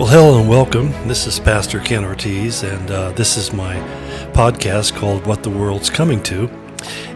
[0.00, 0.92] Well, hello and welcome.
[1.08, 3.74] This is Pastor Ken Ortiz, and uh, this is my
[4.32, 6.48] podcast called What the World's Coming to.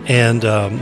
[0.05, 0.81] And um,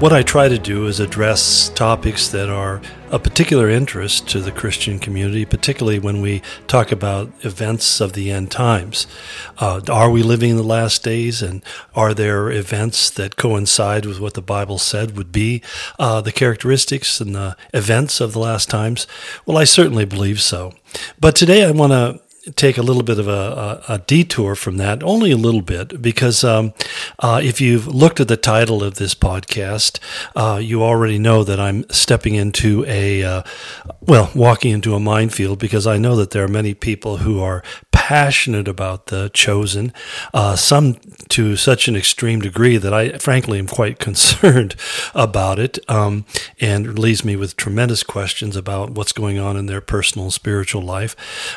[0.00, 2.80] what I try to do is address topics that are
[3.10, 8.30] of particular interest to the Christian community, particularly when we talk about events of the
[8.30, 9.06] end times.
[9.58, 11.62] Uh, are we living in the last days, and
[11.94, 15.60] are there events that coincide with what the Bible said would be
[15.98, 19.06] uh, the characteristics and the events of the last times?
[19.44, 20.72] Well, I certainly believe so.
[21.20, 22.21] But today I want to
[22.56, 26.02] take a little bit of a, a, a, detour from that, only a little bit,
[26.02, 26.72] because um,
[27.20, 30.00] uh, if you've looked at the title of this podcast,
[30.34, 33.42] uh, you already know that I'm stepping into a, uh,
[34.00, 37.62] well, walking into a minefield because I know that there are many people who are
[37.92, 39.92] passionate about the chosen,
[40.34, 40.96] uh, some
[41.28, 44.74] to such an extreme degree that I frankly am quite concerned
[45.14, 46.24] about it, um,
[46.60, 51.14] and leaves me with tremendous questions about what's going on in their personal spiritual life.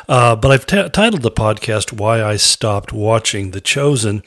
[0.08, 4.22] Uh, but I've t- titled the podcast Why I Stopped Watching The Chosen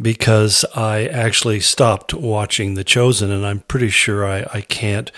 [0.00, 5.10] because I actually stopped watching The Chosen, and I'm pretty sure I, I can't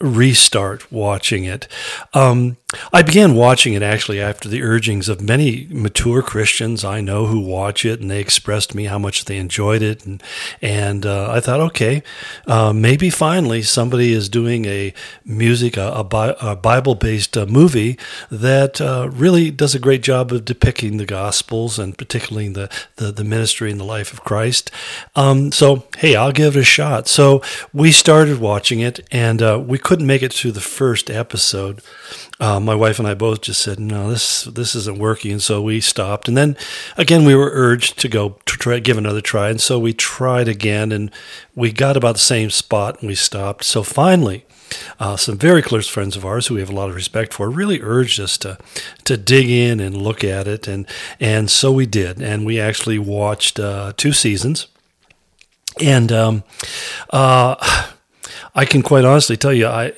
[0.00, 1.68] restart watching it.
[2.14, 2.56] Um,
[2.92, 7.40] I began watching it actually after the urgings of many mature Christians I know who
[7.40, 10.04] watch it, and they expressed to me how much they enjoyed it.
[10.04, 10.22] And
[10.60, 12.02] and uh, I thought, okay,
[12.46, 14.92] uh, maybe finally somebody is doing a
[15.24, 17.98] music, a, a Bible based uh, movie
[18.30, 23.12] that uh, really does a great job of depicting the Gospels and particularly the the,
[23.12, 24.70] the ministry and the life of Christ.
[25.14, 27.06] Um, so hey, I'll give it a shot.
[27.06, 31.80] So we started watching it, and uh, we couldn't make it through the first episode.
[32.40, 35.62] Uh, my wife and I both just said, "No, this this isn't working," and so
[35.62, 36.26] we stopped.
[36.26, 36.56] And then
[36.96, 40.48] again, we were urged to go to try give another try, and so we tried
[40.48, 41.12] again, and
[41.54, 43.62] we got about the same spot, and we stopped.
[43.62, 44.44] So finally.
[44.98, 47.48] Uh, some very close friends of ours who we have a lot of respect for
[47.48, 48.58] really urged us to
[49.04, 50.88] to dig in and look at it, and
[51.20, 54.66] and so we did, and we actually watched uh, two seasons,
[55.80, 56.42] and um,
[57.10, 57.54] uh,
[58.56, 59.92] I can quite honestly tell you, I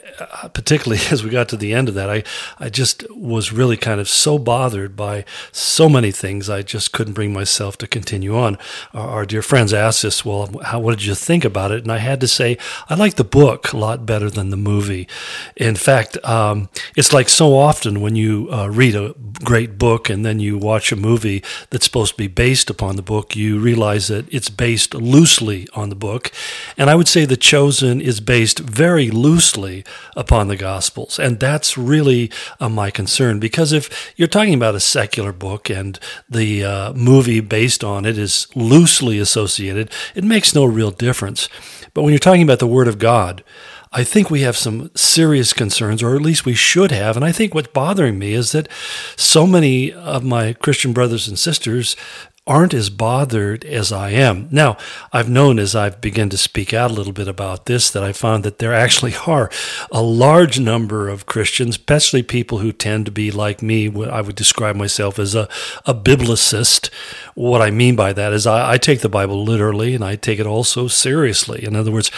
[0.53, 2.25] particularly as we got to the end of that, I
[2.59, 6.51] I just was really kind of so bothered by so many things.
[6.51, 8.59] I just couldn't bring myself to continue on.
[8.93, 11.93] Our, our dear friends asked us, "Well, how, what did you think about it?" And
[11.93, 12.59] I had to say,
[12.89, 15.07] I like the book a lot better than the movie.
[15.57, 19.15] In fact, um, it's like so often when you uh, read a
[19.45, 23.03] great book and then you watch a movie that's supposed to be based upon the
[23.03, 26.33] book, you realize that it's based loosely on the book.
[26.77, 29.85] And I would say The Chosen is based based very loosely
[30.17, 31.19] upon the Gospels.
[31.19, 36.01] And that's really uh, my concern because if you're talking about a secular book and
[36.31, 41.51] the uh, movie based on it is loosely associated, it makes no real difference.
[41.93, 43.45] But when you're talking about the Word of God,
[43.93, 47.17] I think we have some serious concerns, or at least we should have.
[47.17, 48.69] And I think what's bothering me is that
[49.17, 51.97] so many of my Christian brothers and sisters
[52.49, 54.49] aren't as bothered as I am.
[54.51, 54.79] Now,
[55.13, 58.13] I've known as I've begun to speak out a little bit about this that I
[58.13, 59.51] found that there actually are
[59.93, 63.87] a large number of Christians, especially people who tend to be like me.
[64.07, 65.47] I would describe myself as a,
[65.85, 66.91] a biblicist.
[67.35, 70.41] What I mean by that is I, I take the Bible literally and I take
[70.41, 71.65] it also seriously.
[71.65, 72.11] In other words,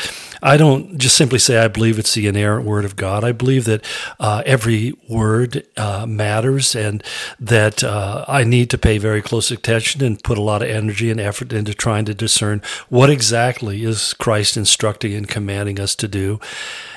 [0.43, 3.25] I don't just simply say I believe it's the inerrant word of God.
[3.25, 3.85] I believe that
[4.19, 7.03] uh, every word uh, matters and
[7.39, 11.11] that uh, I need to pay very close attention and put a lot of energy
[11.11, 16.09] and effort into trying to discern what exactly is Christ instructing and commanding us to
[16.09, 16.41] do.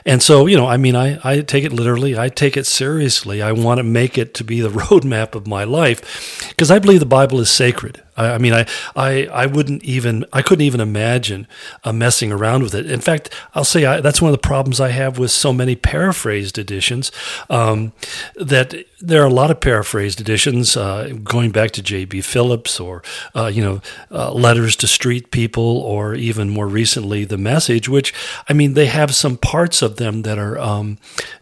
[0.06, 2.18] And so, you know, I mean, I, I take it literally.
[2.18, 3.42] I take it seriously.
[3.42, 7.00] I want to make it to be the roadmap of my life because I believe
[7.00, 8.02] the Bible is sacred.
[8.16, 8.66] I, I, mean, I,
[8.96, 11.48] I, I wouldn't even, I couldn't even imagine
[11.84, 12.90] uh, messing around with it.
[12.90, 15.76] In fact, I'll say I, that's one of the problems I have with so many
[15.76, 17.12] paraphrased editions.
[17.50, 17.94] Um,
[18.36, 22.22] that there are a lot of paraphrased editions, uh, going back to J.B.
[22.22, 23.04] Phillips or,
[23.36, 23.82] uh, you know,
[24.12, 27.90] uh, letters to street people, or even more recently, the Message.
[27.90, 28.14] Which,
[28.48, 30.98] I mean, they have some parts of them that are, um,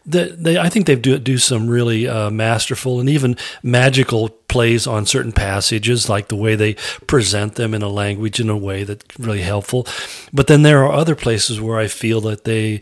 [0.06, 4.86] that they, I think they do do some really uh, masterful and even magical plays
[4.86, 6.74] on certain passages, like the way they
[7.08, 9.88] present them in a language in a way that's really helpful.
[10.34, 12.82] But then there are other places where I feel that they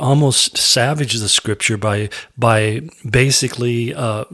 [0.00, 4.24] almost savage the scripture by by basically uh,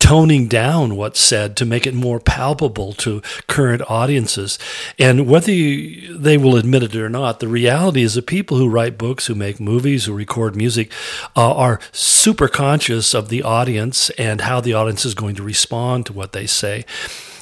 [0.00, 4.58] toning down what's said to make it more palpable to current audiences.
[4.98, 8.68] And whether you, they will admit it or not, the reality is that people who
[8.68, 10.90] write books, who make movies, who record music,
[11.36, 15.67] uh, are super conscious of the audience and how the audience is going to respond
[16.04, 16.84] to what they say.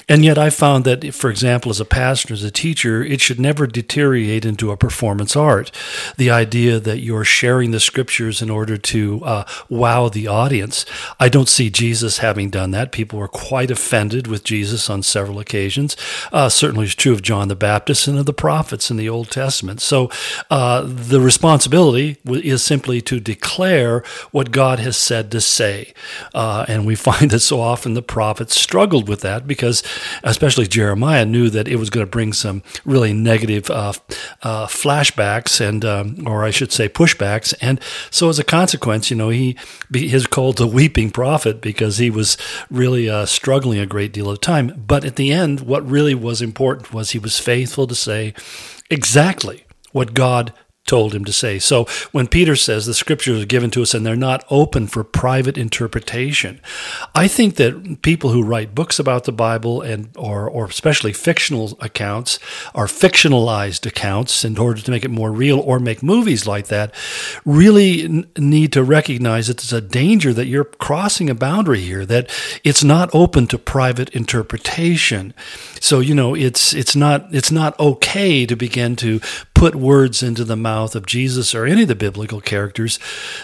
[0.09, 3.41] And yet, I found that, for example, as a pastor, as a teacher, it should
[3.41, 5.69] never deteriorate into a performance art.
[6.15, 10.85] The idea that you're sharing the scriptures in order to uh, wow the audience.
[11.19, 12.93] I don't see Jesus having done that.
[12.93, 15.97] People were quite offended with Jesus on several occasions.
[16.31, 19.29] Uh, certainly, it's true of John the Baptist and of the prophets in the Old
[19.29, 19.81] Testament.
[19.81, 20.09] So,
[20.49, 25.93] uh, the responsibility is simply to declare what God has said to say.
[26.33, 29.83] Uh, and we find that so often the prophets struggled with that because
[30.23, 33.93] especially Jeremiah, knew that it was going to bring some really negative uh,
[34.43, 37.53] uh, flashbacks and, um, or I should say, pushbacks.
[37.61, 37.79] And
[38.11, 39.57] so, as a consequence, you know, he
[39.93, 42.37] is called the weeping prophet because he was
[42.69, 44.83] really uh, struggling a great deal of time.
[44.87, 48.33] But at the end, what really was important was he was faithful to say
[48.89, 50.53] exactly what God
[50.87, 51.59] told him to say.
[51.59, 55.03] So when Peter says the scriptures are given to us and they're not open for
[55.03, 56.61] private interpretation,
[57.13, 61.77] I think that people who write books about the Bible and or or especially fictional
[61.81, 62.39] accounts
[62.73, 66.93] or fictionalized accounts in order to make it more real or make movies like that
[67.45, 72.05] really n- need to recognize that there's a danger that you're crossing a boundary here
[72.05, 72.29] that
[72.63, 75.33] it's not open to private interpretation.
[75.79, 79.19] So you know it's it's not it's not okay to begin to
[79.57, 82.99] put words into the mouth of Jesus or any of the biblical characters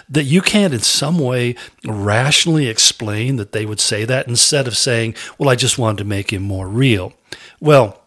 [0.08, 4.78] that you can't in some way rationally explain that they would say that instead of
[4.78, 7.14] saying, well, I just wanted to make him more real.
[7.60, 8.00] Well,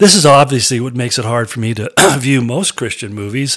[0.00, 3.56] this is obviously what makes it hard for me to view most Christian movies,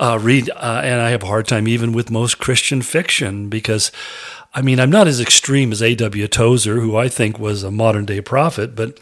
[0.00, 3.92] uh, read, uh, and I have a hard time even with most Christian fiction because,
[4.54, 6.26] I mean, I'm not as extreme as A.W.
[6.26, 8.98] Tozer, who I think was a modern day prophet, but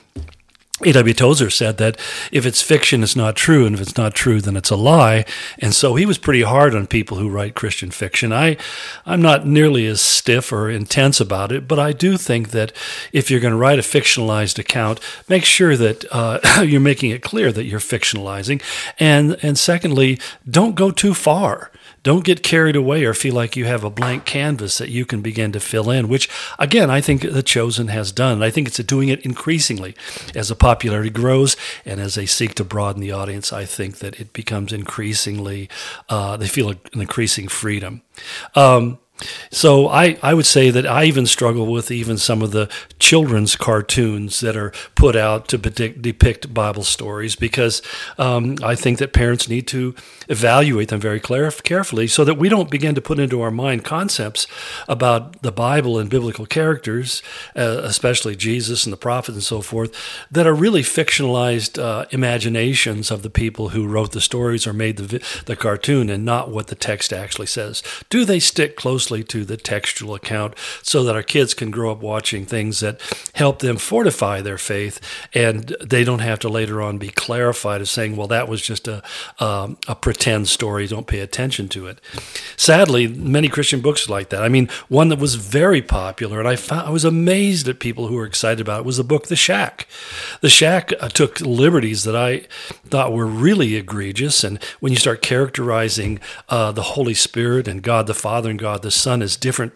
[0.85, 1.15] A.W.
[1.15, 1.99] Tozer said that
[2.31, 5.25] if it's fiction, it's not true, and if it's not true, then it's a lie.
[5.59, 8.31] And so he was pretty hard on people who write Christian fiction.
[8.31, 8.59] I,
[9.07, 12.73] I'm not nearly as stiff or intense about it, but I do think that
[13.11, 15.01] if you're going to write a fictionalized account,
[15.31, 18.61] make sure that uh, you're making it clear that you're fictionalizing,
[19.01, 20.19] and and secondly,
[20.49, 21.71] don't go too far.
[22.07, 25.23] Don't get carried away or feel like you have a blank canvas that you can
[25.23, 28.45] begin to fill in, which, again, I think The Chosen has done.
[28.45, 29.97] I think it's doing it increasingly.
[30.33, 34.21] As the popularity grows and as they seek to broaden the audience, I think that
[34.21, 35.69] it becomes increasingly,
[36.09, 38.03] uh, they feel an increasing freedom.
[38.55, 39.01] Um,
[39.51, 43.57] so I, I would say that I even struggle with even some of the children's
[43.57, 47.83] cartoons that are put out to depict, Bible stories because
[48.19, 49.95] um, I think that parents need to
[50.29, 54.47] evaluate them very carefully so that we don't begin to put into our mind concepts
[54.89, 57.23] about the Bible and biblical characters,
[57.55, 59.95] uh, especially Jesus and the prophets and so forth,
[60.31, 64.97] that are really fictionalized uh, imaginations of the people who wrote the stories or made
[64.97, 67.83] the, the cartoon and not what the text actually says.
[68.11, 72.01] Do they stick close to the textual account so that our kids can grow up
[72.01, 73.01] watching things that
[73.35, 75.01] help them fortify their faith
[75.35, 78.89] and they don't have to later on be clarified as saying, well, that was just
[78.89, 79.03] a,
[79.39, 82.01] um, a pretend story, don't pay attention to it.
[82.57, 84.43] Sadly, many Christian books are like that.
[84.43, 88.09] I mean, one that was very popular and I, found, I was amazed at people
[88.09, 89.87] who were excited about it was the book The Shack.
[90.41, 92.47] The Shack uh, took liberties that I
[92.87, 94.45] thought were really egregious.
[94.45, 98.83] And when you start characterizing uh, the Holy Spirit and God the Father and God
[98.83, 99.73] the Son as different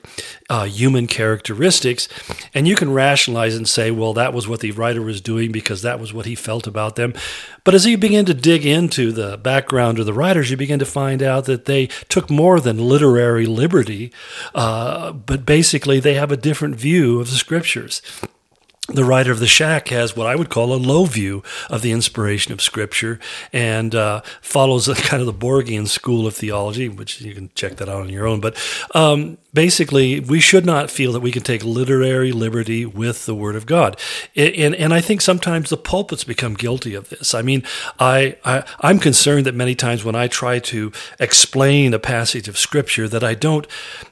[0.49, 2.09] uh, human characteristics.
[2.55, 5.83] And you can rationalize and say, well, that was what the writer was doing because
[5.83, 7.15] that was what he felt about them.
[7.65, 10.87] But as you begin to dig into the background of the writers, you begin to
[10.87, 14.13] find out that they took more than literary liberty,
[14.55, 18.03] uh, but basically they have a different view of the scriptures
[18.93, 21.93] the writer of the shack has what I would call a low view of the
[21.93, 23.19] inspiration of Scripture
[23.53, 27.77] and uh, follows a kind of the Borgian school of theology, which you can check
[27.77, 28.41] that out on your own.
[28.41, 28.57] But
[28.95, 33.57] um, basically, we should not feel that we can take literary liberty with the Word
[33.57, 33.99] of God.
[34.37, 37.35] And, and I think sometimes the pulpits become guilty of this.
[37.35, 37.63] I mean,
[37.99, 42.59] I, I, I'm concerned that many times when I try to explain a passage of
[42.59, 43.67] Scripture, that I don't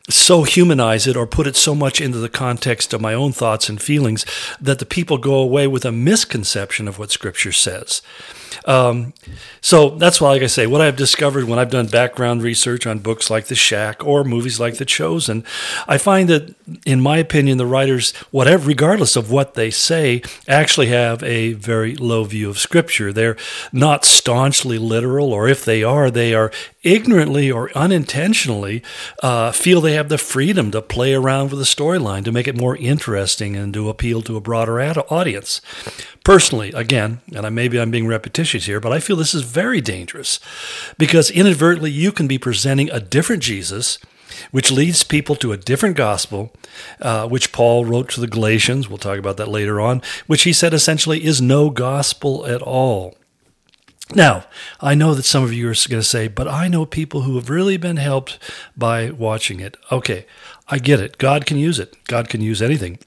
[0.08, 3.68] so humanize it or put it so much into the context of my own thoughts
[3.68, 4.24] and feelings
[4.68, 8.02] that the people go away with a misconception of what Scripture says.
[8.64, 9.12] Um,
[9.60, 12.98] so that's why, like I say, what I've discovered when I've done background research on
[12.98, 15.44] books like The Shack or movies like The Chosen,
[15.86, 20.88] I find that, in my opinion, the writers, whatever, regardless of what they say, actually
[20.88, 23.12] have a very low view of Scripture.
[23.12, 23.36] They're
[23.72, 26.50] not staunchly literal, or if they are, they are
[26.82, 28.82] ignorantly or unintentionally
[29.22, 32.56] uh, feel they have the freedom to play around with the storyline to make it
[32.56, 35.60] more interesting and to appeal to a broader ad- audience.
[36.24, 39.80] Personally, again, and I, maybe I'm being repetitious here, but I feel this is very
[39.80, 40.38] dangerous
[40.98, 43.98] because inadvertently you can be presenting a different Jesus
[44.50, 46.52] which leads people to a different gospel,
[47.00, 48.88] uh, which Paul wrote to the Galatians.
[48.88, 53.16] We'll talk about that later on, which he said essentially is no gospel at all.
[54.14, 54.44] Now,
[54.80, 57.36] I know that some of you are going to say, but I know people who
[57.36, 58.38] have really been helped
[58.76, 59.76] by watching it.
[59.92, 60.24] Okay,
[60.68, 61.18] I get it.
[61.18, 62.98] God can use it, God can use anything.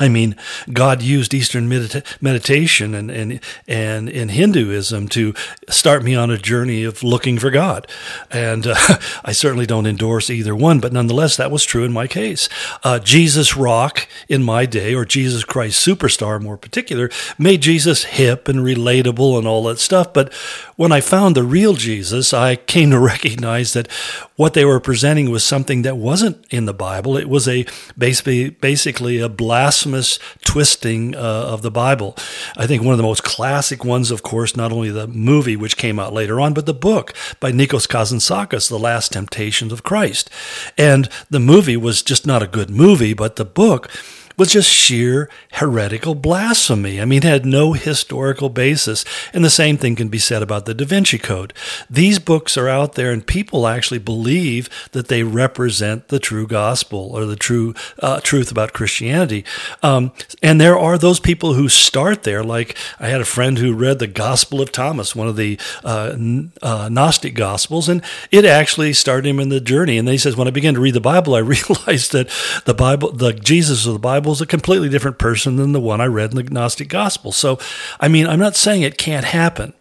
[0.00, 0.34] I mean,
[0.72, 5.34] God used Eastern medita- meditation and, and, and in Hinduism to
[5.68, 7.86] start me on a journey of looking for God.
[8.28, 8.74] And uh,
[9.24, 12.48] I certainly don't endorse either one, but nonetheless, that was true in my case.
[12.82, 17.08] Uh, Jesus Rock in my day, or Jesus Christ Superstar more particular,
[17.38, 20.12] made Jesus hip and relatable and all that stuff.
[20.12, 20.32] But
[20.76, 23.90] when I found the real Jesus, I came to recognize that
[24.36, 27.16] what they were presenting was something that wasn't in the Bible.
[27.16, 27.64] It was a
[27.96, 32.16] basically, basically a blasphemous twisting uh, of the Bible.
[32.56, 35.76] I think one of the most classic ones, of course, not only the movie, which
[35.76, 40.30] came out later on, but the book by Nikos Kazantzakis, The Last Temptations of Christ.
[40.76, 43.88] And the movie was just not a good movie, but the book
[44.36, 47.00] was just sheer heretical blasphemy.
[47.00, 49.04] I mean, it had no historical basis.
[49.32, 51.52] And the same thing can be said about the Da Vinci Code.
[51.88, 57.10] These books are out there, and people actually believe that they represent the true gospel
[57.14, 59.44] or the true uh, truth about Christianity.
[59.82, 60.12] Um,
[60.42, 62.42] and there are those people who start there.
[62.42, 66.16] Like I had a friend who read the Gospel of Thomas, one of the uh,
[66.62, 69.98] uh, Gnostic Gospels, and it actually started him in the journey.
[69.98, 72.28] And then he says, when I began to read the Bible, I realized that
[72.64, 75.80] the Bible, the Jesus of the Bible, Bible is a completely different person than the
[75.80, 77.30] one I read in the Gnostic Gospel.
[77.30, 77.58] So,
[78.00, 79.74] I mean, I'm not saying it can't happen.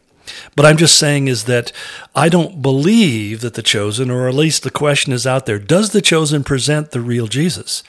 [0.54, 1.72] But I'm just saying is that
[2.14, 5.92] I don't believe that the chosen, or at least the question is out there, does
[5.92, 7.84] the chosen present the real Jesus?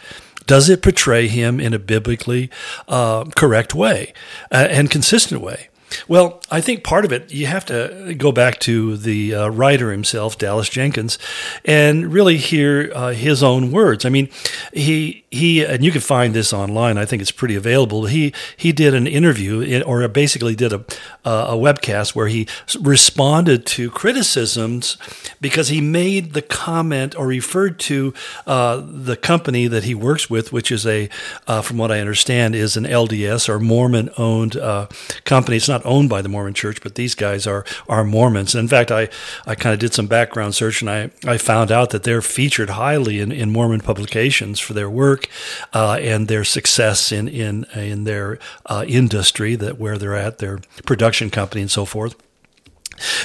[0.46, 2.50] Does it portray him in a biblically
[2.86, 4.12] uh, correct way
[4.52, 5.70] uh, and consistent way?
[6.08, 9.90] Well, I think part of it, you have to go back to the uh, writer
[9.90, 11.18] himself, Dallas Jenkins,
[11.64, 14.04] and really hear uh, his own words.
[14.04, 14.28] I mean,
[14.72, 16.98] he he, and you can find this online.
[16.98, 18.06] I think it's pretty available.
[18.06, 20.84] He he did an interview, or basically did a
[21.24, 22.46] a webcast where he
[22.80, 24.98] responded to criticisms
[25.40, 28.12] because he made the comment or referred to
[28.46, 31.08] uh, the company that he works with, which is a,
[31.46, 34.86] uh, from what I understand, is an LDS or Mormon-owned uh,
[35.24, 35.56] company.
[35.56, 38.54] It's not owned by the Mormon Church, but these guys are are Mormons.
[38.54, 39.08] in fact, I,
[39.46, 42.70] I kind of did some background search and I, I found out that they're featured
[42.70, 45.23] highly in, in Mormon publications for their work
[45.72, 50.60] uh, and their success in in in their uh, industry that where they're at, their
[50.84, 52.14] production company and so forth.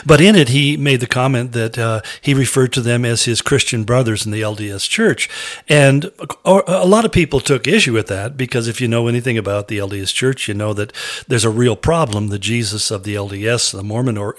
[0.06, 3.42] But in it, he made the comment that uh, he referred to them as his
[3.42, 5.30] Christian brothers in the LDS Church.
[5.68, 6.12] And
[6.46, 9.78] a lot of people took issue with that because if you know anything about the
[9.78, 10.94] LDS Church, you know that
[11.28, 12.28] there's a real problem.
[12.28, 14.38] The Jesus of the LDS, the Mormon or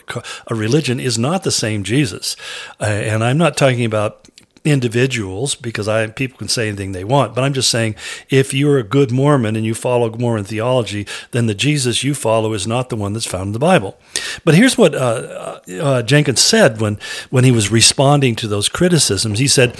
[0.49, 2.37] a religion, is not the same Jesus.
[2.81, 4.29] Uh, and I'm not talking about
[4.65, 7.95] individuals because I people can say anything they want, but I'm just saying
[8.29, 12.53] if you're a good Mormon and you follow Mormon theology, then the Jesus you follow
[12.53, 13.99] is not the one that's found in the Bible.
[14.45, 16.99] But here's what uh, uh, uh Jenkins said when
[17.31, 19.39] when he was responding to those criticisms.
[19.39, 19.77] He said,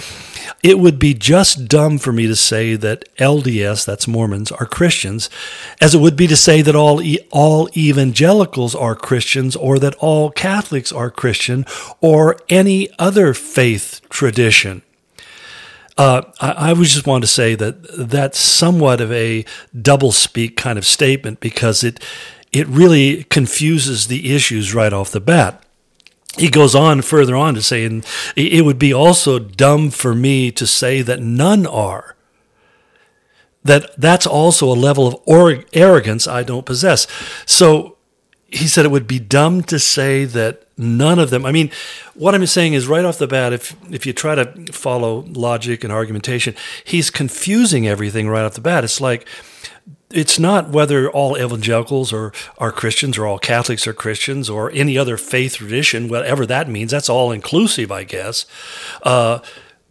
[0.63, 5.29] "It would be just dumb for me to say that LDS, that's Mormons, are Christians,
[5.79, 7.01] as it would be to say that all
[7.31, 11.65] all evangelicals are Christians or that all Catholics are Christian
[11.99, 14.81] or any other faith tradition."
[15.97, 19.45] Uh, I, I just want to say that that's somewhat of a
[19.79, 21.99] double speak kind of statement because it
[22.51, 25.63] it really confuses the issues right off the bat.
[26.37, 30.51] He goes on further on to say, and it would be also dumb for me
[30.51, 32.15] to say that none are.
[33.63, 37.05] That that's also a level of or- arrogance I don't possess.
[37.45, 37.97] So
[38.47, 41.45] he said it would be dumb to say that none of them.
[41.45, 41.69] I mean,
[42.15, 45.83] what I'm saying is right off the bat, if if you try to follow logic
[45.83, 48.83] and argumentation, he's confusing everything right off the bat.
[48.83, 49.27] It's like
[50.13, 54.97] it's not whether all evangelicals are, are Christians or all Catholics are Christians or any
[54.97, 56.91] other faith tradition, whatever that means.
[56.91, 58.45] That's all inclusive, I guess.
[59.03, 59.39] Uh,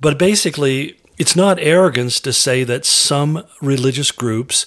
[0.01, 4.67] but basically, it's not arrogance to say that some religious groups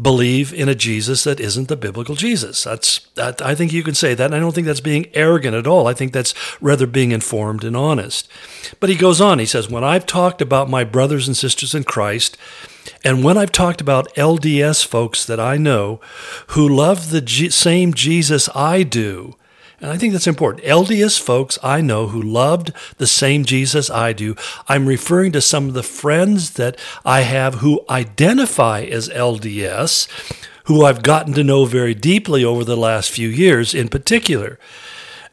[0.00, 2.64] believe in a Jesus that isn't the biblical Jesus.
[2.64, 4.26] That's that, I think you can say that.
[4.26, 5.86] And I don't think that's being arrogant at all.
[5.86, 8.28] I think that's rather being informed and honest.
[8.80, 9.38] But he goes on.
[9.38, 12.38] He says, "When I've talked about my brothers and sisters in Christ,
[13.04, 16.00] and when I've talked about LDS folks that I know
[16.48, 19.36] who love the G- same Jesus I do,
[19.82, 20.64] and I think that's important.
[20.64, 24.36] LDS folks I know who loved the same Jesus I do.
[24.68, 30.06] I'm referring to some of the friends that I have who identify as LDS,
[30.64, 34.56] who I've gotten to know very deeply over the last few years in particular.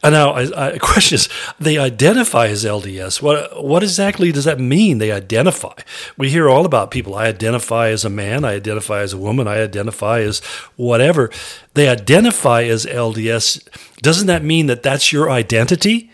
[0.01, 1.29] And now, I, I, question is,
[1.59, 3.21] they identify as LDS.
[3.21, 4.97] What what exactly does that mean?
[4.97, 5.73] They identify.
[6.17, 7.15] We hear all about people.
[7.15, 8.45] I identify as a man.
[8.45, 9.47] I identify as a woman.
[9.47, 10.39] I identify as
[10.75, 11.29] whatever.
[11.73, 13.67] They identify as LDS.
[14.01, 16.11] Doesn't that mean that that's your identity?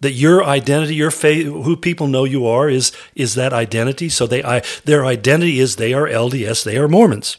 [0.00, 4.08] That your identity, your faith, who people know you are, is is that identity.
[4.10, 6.62] So they, I, their identity is they are LDS.
[6.62, 7.38] They are Mormons.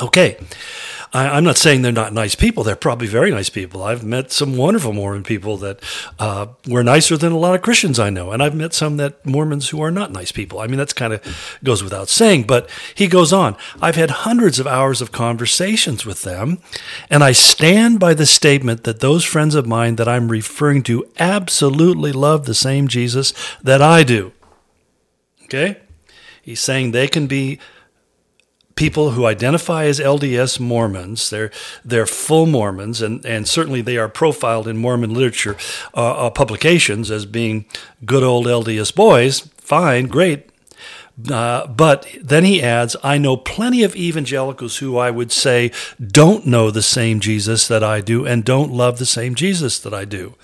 [0.00, 0.36] Okay.
[1.12, 2.64] I, am not saying they're not nice people.
[2.64, 3.82] They're probably very nice people.
[3.82, 5.80] I've met some wonderful Mormon people that
[6.18, 9.24] uh, were nicer than a lot of Christians I know, and I've met some that
[9.24, 10.60] Mormons who are not nice people.
[10.60, 12.44] I mean, that's kind of goes without saying.
[12.44, 13.56] But he goes on.
[13.80, 16.58] I've had hundreds of hours of conversations with them,
[17.10, 21.06] and I stand by the statement that those friends of mine that I'm referring to
[21.18, 23.32] absolutely love the same Jesus
[23.62, 24.32] that I do.
[25.44, 25.78] Okay.
[26.42, 27.58] He's saying they can be
[28.76, 31.30] people who identify as LDS Mormons.
[31.30, 31.50] They're
[31.84, 35.56] they're full Mormons, and and certainly they are profiled in Mormon literature
[35.94, 37.64] uh, uh, publications as being
[38.04, 39.40] good old LDS boys.
[39.56, 40.50] Fine, great.
[41.30, 46.46] Uh, but then he adds, I know plenty of evangelicals who I would say don't
[46.46, 50.04] know the same Jesus that I do and don't love the same Jesus that I
[50.04, 50.34] do.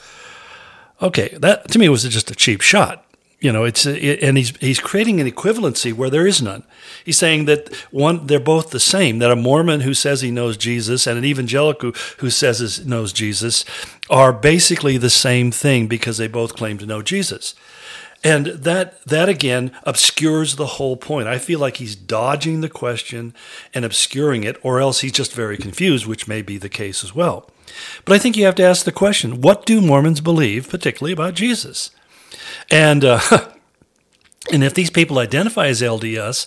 [1.02, 3.04] Okay, that to me was just a cheap shot
[3.42, 6.62] you know it's it, and he's he's creating an equivalency where there is none
[7.04, 10.56] he's saying that one they're both the same that a mormon who says he knows
[10.56, 13.64] jesus and an evangelical who says he knows jesus
[14.08, 17.54] are basically the same thing because they both claim to know jesus
[18.24, 21.26] and that that again obscures the whole point.
[21.26, 23.34] I feel like he's dodging the question
[23.74, 27.14] and obscuring it, or else he's just very confused, which may be the case as
[27.14, 27.50] well.
[28.04, 31.34] But I think you have to ask the question what do Mormons believe, particularly about
[31.34, 31.90] Jesus?
[32.70, 33.20] And uh,
[34.52, 36.46] and if these people identify as LDS,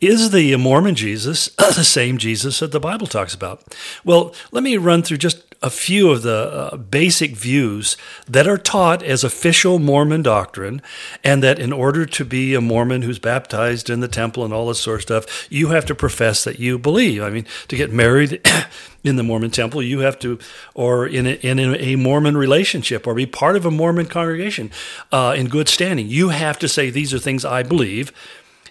[0.00, 3.62] is the Mormon Jesus the same Jesus that the Bible talks about?
[4.04, 7.96] Well, let me run through just a few of the uh, basic views
[8.28, 10.82] that are taught as official Mormon doctrine,
[11.22, 14.68] and that in order to be a Mormon who's baptized in the temple and all
[14.68, 17.22] this sort of stuff, you have to profess that you believe.
[17.22, 18.40] I mean, to get married
[19.04, 20.38] in the Mormon temple, you have to,
[20.74, 24.70] or in a, in a Mormon relationship, or be part of a Mormon congregation
[25.12, 28.12] uh, in good standing, you have to say, These are things I believe.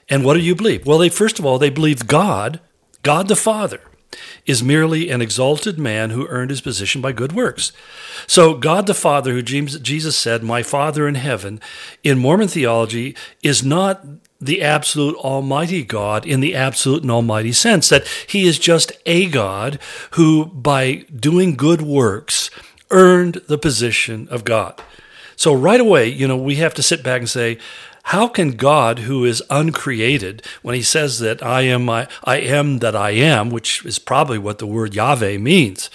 [0.09, 0.85] And what do you believe?
[0.85, 2.59] Well, they first of all, they believe God,
[3.01, 3.79] God the Father,
[4.45, 7.71] is merely an exalted man who earned his position by good works.
[8.27, 11.59] So, God the Father, who Jesus said, My Father in heaven,
[12.03, 14.05] in Mormon theology, is not
[14.39, 19.29] the absolute almighty God in the absolute and almighty sense, that he is just a
[19.29, 19.79] God
[20.11, 22.49] who, by doing good works,
[22.89, 24.81] earned the position of God.
[25.35, 27.57] So, right away, you know, we have to sit back and say,
[28.03, 32.79] how can God, who is uncreated, when he says that I am I, I am
[32.79, 35.89] that I am, which is probably what the word Yahweh means,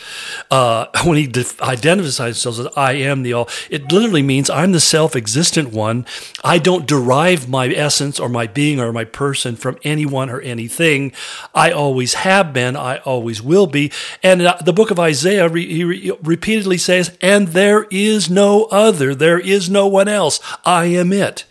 [0.51, 1.27] uh, when he
[1.61, 6.07] identifies himself as I am the all, it literally means I'm the self-existent one.
[6.45, 11.13] I don't derive my essence or my being or my person from anyone or anything.
[11.55, 12.77] I always have been.
[12.77, 13.91] I always will be.
[14.23, 18.65] And uh, the book of Isaiah, re- he re- repeatedly says, "And there is no
[18.67, 19.15] other.
[19.15, 20.41] There is no one else.
[20.65, 21.45] I am it."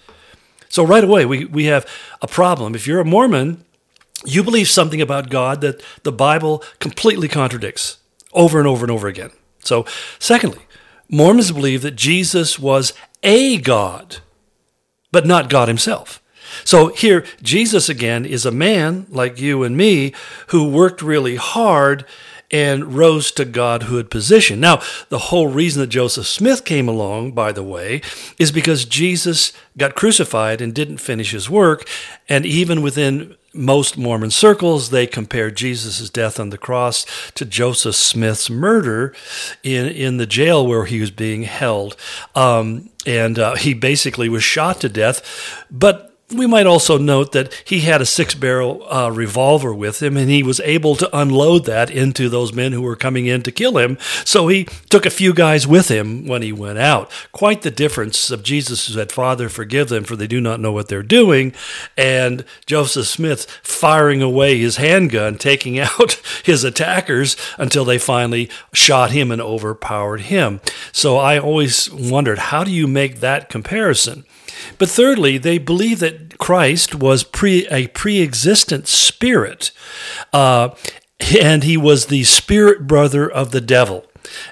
[0.75, 1.88] So right away, we, we have
[2.21, 2.75] a problem.
[2.75, 3.63] If you're a Mormon,
[4.25, 7.99] you believe something about God that the Bible completely contradicts
[8.33, 9.31] over and over and over again.
[9.59, 9.85] So,
[10.19, 10.63] secondly,
[11.07, 12.91] Mormons believe that Jesus was
[13.23, 14.17] a God,
[15.13, 16.21] but not God himself.
[16.65, 20.13] So here, Jesus again is a man like you and me
[20.47, 22.03] who worked really hard
[22.51, 24.60] and rose to godhood position.
[24.60, 28.01] Now, the whole reason that Joseph Smith came along, by the way,
[28.38, 31.88] is because Jesus got crucified and didn't finish his work.
[32.29, 37.95] And even within most Mormon circles, they compare Jesus' death on the cross to Joseph
[37.95, 39.13] Smith's murder
[39.63, 41.95] in, in the jail where he was being held.
[42.36, 45.65] Um, and uh, he basically was shot to death.
[45.71, 50.17] But we might also note that he had a six barrel uh, revolver with him
[50.17, 53.51] and he was able to unload that into those men who were coming in to
[53.51, 53.95] kill him.
[54.23, 57.11] So he took a few guys with him when he went out.
[57.31, 60.71] Quite the difference of Jesus who said, Father, forgive them, for they do not know
[60.71, 61.53] what they're doing,
[61.95, 69.11] and Joseph Smith firing away his handgun, taking out his attackers until they finally shot
[69.11, 70.59] him and overpowered him.
[70.91, 74.25] So I always wondered, how do you make that comparison?
[74.77, 79.71] But thirdly, they believe that Christ was pre, a pre existent spirit,
[80.33, 80.69] uh,
[81.39, 84.05] and he was the spirit brother of the devil.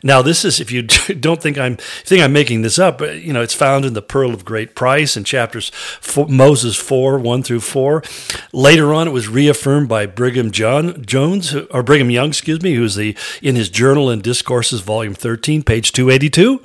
[0.04, 0.82] Now, this is if you
[1.20, 4.34] don't think I'm think I'm making this up, you know it's found in the Pearl
[4.34, 8.04] of Great Price in chapters four, Moses four one through four.
[8.52, 12.96] Later on, it was reaffirmed by Brigham John Jones or Brigham Young, excuse me, who's
[12.96, 16.62] the in his Journal and Discourses, volume thirteen, page two eighty two.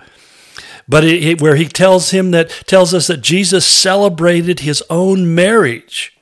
[0.88, 5.34] But it, it, where he tells him that tells us that Jesus celebrated his own
[5.34, 6.16] marriage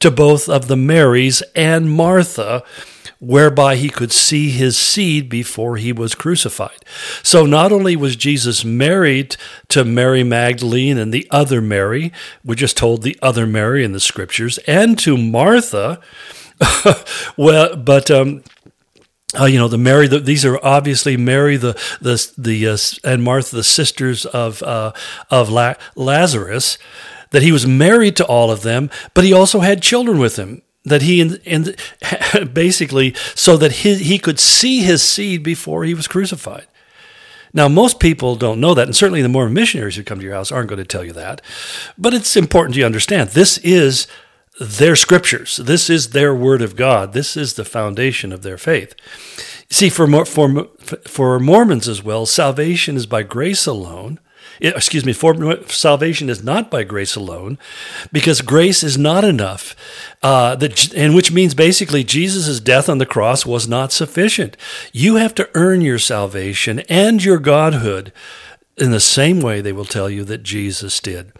[0.00, 2.62] to both of the Marys and Martha,
[3.18, 6.84] whereby he could see his seed before he was crucified.
[7.22, 9.36] So not only was Jesus married
[9.68, 12.12] to Mary Magdalene and the other Mary,
[12.44, 15.98] we're just told the other Mary in the scriptures, and to Martha,
[17.36, 18.42] well, but um,
[19.38, 20.06] uh, you know the Mary.
[20.06, 24.92] The, these are obviously Mary, the the the uh, and Martha, the sisters of uh,
[25.30, 26.78] of La- Lazarus.
[27.30, 30.62] That he was married to all of them, but he also had children with him.
[30.84, 35.92] That he and, and basically so that he, he could see his seed before he
[35.92, 36.66] was crucified.
[37.52, 40.34] Now, most people don't know that, and certainly the Mormon missionaries who come to your
[40.34, 41.40] house aren't going to tell you that.
[41.98, 44.06] But it's important you understand this is
[44.58, 45.56] their scriptures.
[45.56, 47.12] This is their word of God.
[47.12, 48.94] This is the foundation of their faith.
[49.70, 50.68] See, for for
[51.06, 54.18] for Mormons as well, salvation is by grace alone.
[54.58, 55.34] Excuse me, for
[55.66, 57.58] salvation is not by grace alone,
[58.10, 59.76] because grace is not enough.
[60.22, 64.56] Uh, that, and which means basically Jesus' death on the cross was not sufficient.
[64.92, 68.14] You have to earn your salvation and your godhood
[68.78, 71.32] in the same way they will tell you that Jesus did.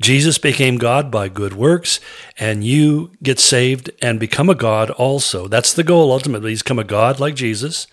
[0.00, 2.00] Jesus became God by good works,
[2.38, 5.46] and you get saved and become a God also.
[5.46, 7.86] That's the goal ultimately, is become a God like Jesus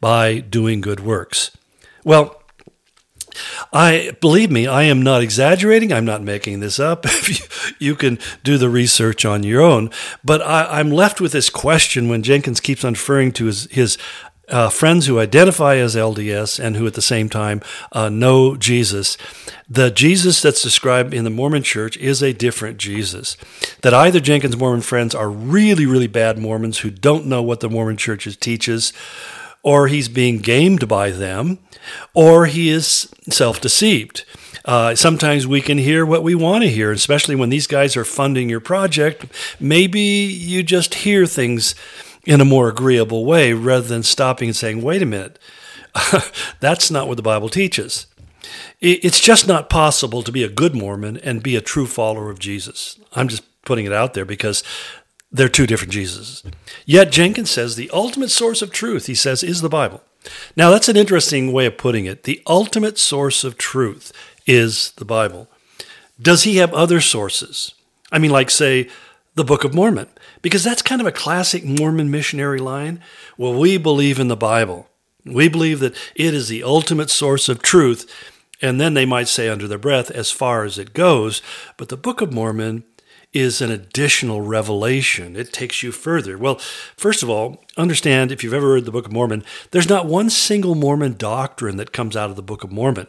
[0.00, 1.50] by doing good works.
[2.04, 2.42] Well,
[3.72, 5.92] I believe me, I am not exaggerating.
[5.92, 7.06] I'm not making this up.
[7.78, 9.90] you, can do the research on your own.
[10.22, 13.98] But I, am left with this question when Jenkins keeps on referring to his, his
[14.52, 17.60] uh, friends who identify as LDS and who at the same time
[17.90, 19.16] uh, know Jesus.
[19.68, 23.36] The Jesus that's described in the Mormon church is a different Jesus.
[23.80, 27.70] That either Jenkins' Mormon friends are really, really bad Mormons who don't know what the
[27.70, 28.92] Mormon church teaches,
[29.62, 31.58] or he's being gamed by them,
[32.14, 34.24] or he is self deceived.
[34.64, 38.04] Uh, sometimes we can hear what we want to hear, especially when these guys are
[38.04, 39.24] funding your project.
[39.58, 41.74] Maybe you just hear things
[42.24, 45.38] in a more agreeable way rather than stopping and saying, wait a minute,
[46.60, 48.06] that's not what the Bible teaches.
[48.80, 52.38] It's just not possible to be a good Mormon and be a true follower of
[52.38, 52.98] Jesus.
[53.12, 54.64] I'm just putting it out there because
[55.30, 56.44] they're two different Jesuses.
[56.84, 60.02] Yet Jenkins says the ultimate source of truth, he says, is the Bible.
[60.56, 62.24] Now, that's an interesting way of putting it.
[62.24, 64.12] The ultimate source of truth
[64.46, 65.48] is the Bible.
[66.20, 67.74] Does he have other sources?
[68.10, 68.88] I mean, like, say,
[69.34, 70.08] the Book of Mormon,
[70.42, 73.00] because that's kind of a classic Mormon missionary line.
[73.38, 74.88] Well, we believe in the Bible.
[75.24, 78.10] We believe that it is the ultimate source of truth.
[78.60, 81.42] And then they might say under their breath, as far as it goes.
[81.76, 82.84] But the Book of Mormon
[83.32, 85.36] is an additional revelation.
[85.36, 86.36] It takes you further.
[86.36, 86.56] Well,
[86.96, 90.28] first of all, understand if you've ever read the Book of Mormon, there's not one
[90.28, 93.06] single Mormon doctrine that comes out of the Book of Mormon.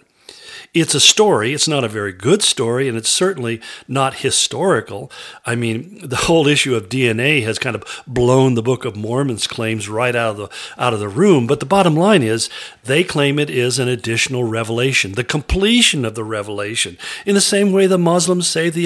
[0.73, 1.53] It's a story.
[1.53, 5.12] It's not a very good story, and it's certainly not historical.
[5.45, 9.45] I mean, the whole issue of DNA has kind of blown the Book of Mormon's
[9.45, 10.49] claims right out of the
[10.81, 11.45] out of the room.
[11.45, 12.49] But the bottom line is,
[12.83, 16.97] they claim it is an additional revelation, the completion of the revelation.
[17.25, 18.86] In the same way, the Muslims say the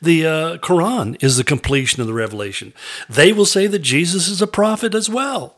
[0.00, 2.72] the uh, Quran is the completion of the revelation.
[3.08, 5.56] They will say that Jesus is a prophet as well.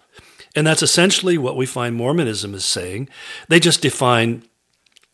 [0.56, 3.08] And that's essentially what we find Mormonism is saying.
[3.48, 4.42] They just define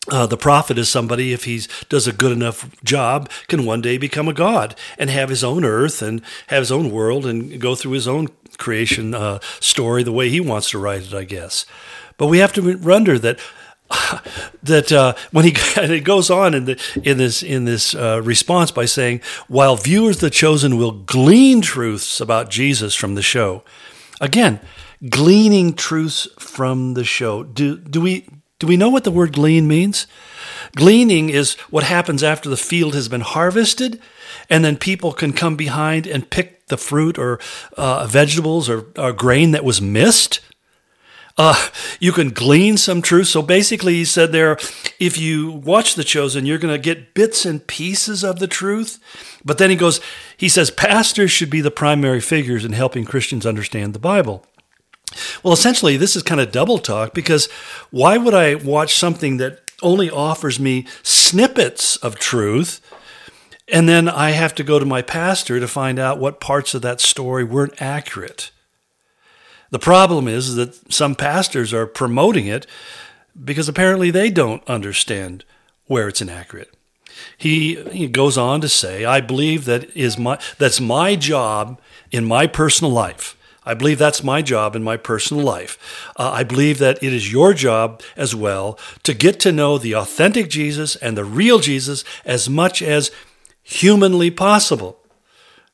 [0.08, 3.98] uh, the prophet is somebody, if he does a good enough job, can one day
[3.98, 7.74] become a god and have his own earth and have his own world and go
[7.74, 11.66] through his own creation uh, story the way he wants to write it, I guess.
[12.16, 13.38] But we have to wonder that
[14.62, 18.70] that uh, when he it goes on in the in this in this uh, response
[18.70, 23.62] by saying, while viewers the chosen will glean truths about Jesus from the show,
[24.20, 24.60] again,
[25.08, 27.44] gleaning truths from the show.
[27.44, 28.26] Do do we
[28.58, 30.06] do we know what the word glean means?
[30.74, 34.00] Gleaning is what happens after the field has been harvested,
[34.48, 37.38] and then people can come behind and pick the fruit or
[37.76, 40.40] uh, vegetables or, or, grain that was missed.
[41.38, 41.68] Uh,
[42.00, 43.28] you can glean some truth.
[43.28, 44.56] So basically, he said there,
[44.98, 48.98] if you watch The Chosen, you're going to get bits and pieces of the truth.
[49.44, 50.00] But then he goes,
[50.36, 54.44] he says, pastors should be the primary figures in helping Christians understand the Bible.
[55.42, 57.48] Well, essentially, this is kind of double talk because
[57.90, 62.80] why would I watch something that only offers me snippets of truth?
[63.68, 66.82] And then I have to go to my pastor to find out what parts of
[66.82, 68.50] that story weren't accurate.
[69.70, 72.66] The problem is that some pastors are promoting it
[73.44, 75.44] because apparently they don't understand
[75.86, 76.72] where it's inaccurate.
[77.36, 81.80] He, he goes on to say, I believe that is my, that's my job
[82.12, 83.35] in my personal life
[83.66, 85.76] I believe that's my job in my personal life.
[86.16, 89.94] Uh, I believe that it is your job as well to get to know the
[89.94, 93.10] authentic Jesus and the real Jesus as much as
[93.64, 95.00] humanly possible.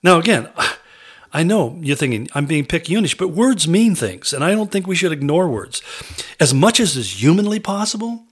[0.02, 0.48] Now, again,
[1.34, 4.86] I know you're thinking I'm being picayunish, but words mean things, and I don't think
[4.86, 5.80] we should ignore words.
[6.38, 8.24] As much as is humanly possible,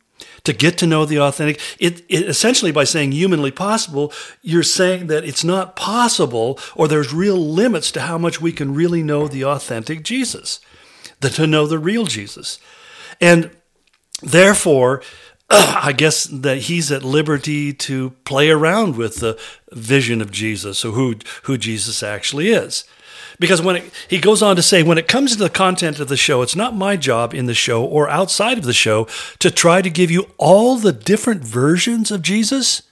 [0.44, 1.60] to get to know the authentic.
[1.78, 7.12] It, it, essentially by saying humanly possible, you're saying that it's not possible or there's
[7.12, 10.60] real limits to how much we can really know the authentic Jesus,
[11.20, 12.58] the, to know the real Jesus.
[13.20, 13.50] And
[14.22, 15.02] therefore,
[15.50, 19.38] I guess that he's at liberty to play around with the
[19.72, 22.84] vision of Jesus or who, who Jesus actually is.
[23.40, 26.08] Because when it, he goes on to say, when it comes to the content of
[26.08, 29.50] the show, it's not my job in the show or outside of the show to
[29.50, 32.82] try to give you all the different versions of Jesus.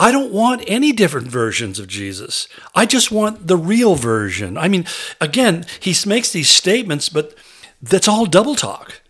[0.00, 2.48] I don't want any different versions of Jesus.
[2.74, 4.58] I just want the real version.
[4.58, 4.84] I mean,
[5.20, 7.32] again, he makes these statements, but
[7.80, 9.00] that's all double talk.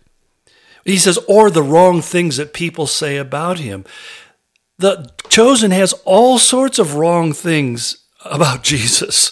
[0.85, 3.85] He says, or the wrong things that people say about him.
[4.77, 9.31] The chosen has all sorts of wrong things about Jesus.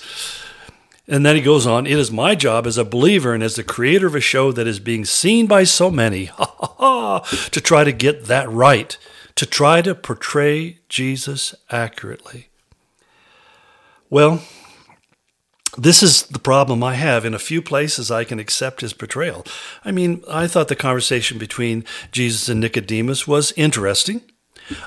[1.10, 3.64] And then he goes on, it is my job as a believer and as the
[3.64, 6.28] creator of a show that is being seen by so many
[6.80, 8.96] to try to get that right,
[9.34, 12.50] to try to portray Jesus accurately.
[14.12, 14.44] Well,
[15.78, 17.26] this is the problem I have.
[17.26, 19.46] In a few places, I can accept his portrayal.
[19.84, 24.22] I mean, I thought the conversation between Jesus and Nicodemus was interesting.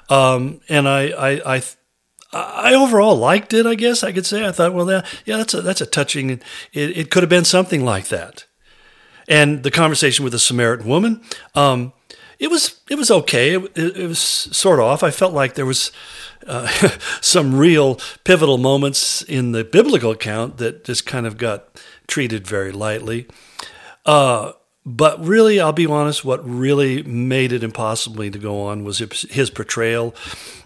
[0.09, 1.63] Um, and I, I, I
[2.33, 3.67] I overall liked it.
[3.67, 6.31] I guess I could say I thought, well, yeah, yeah that's a that's a touching.
[6.31, 6.43] It,
[6.73, 8.47] it could have been something like that.
[9.29, 11.23] And the conversation with the Samaritan woman,
[11.55, 11.93] um,
[12.39, 13.55] it was it was okay.
[13.55, 15.03] It, it, it, was sort of off.
[15.03, 15.93] I felt like there was
[16.47, 16.67] uh,
[17.21, 22.73] some real pivotal moments in the biblical account that just kind of got treated very
[22.73, 23.27] lightly.
[24.05, 24.53] Uh,
[24.85, 29.51] but really, I'll be honest, what really made it impossible to go on was his
[29.51, 30.15] portrayal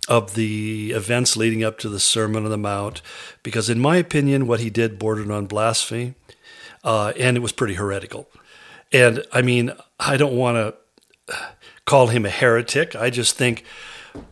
[0.09, 3.03] of the events leading up to the Sermon on the Mount,
[3.43, 6.15] because in my opinion, what he did bordered on blasphemy,
[6.83, 8.29] uh, and it was pretty heretical.
[8.93, 11.37] And I mean, I don't want to
[11.85, 12.97] call him a heretic.
[12.97, 13.65] I just think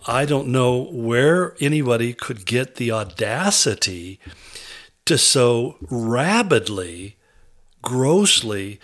[0.06, 4.18] I don't know where anybody could get the audacity
[5.04, 7.16] to so rabidly,
[7.82, 8.80] grossly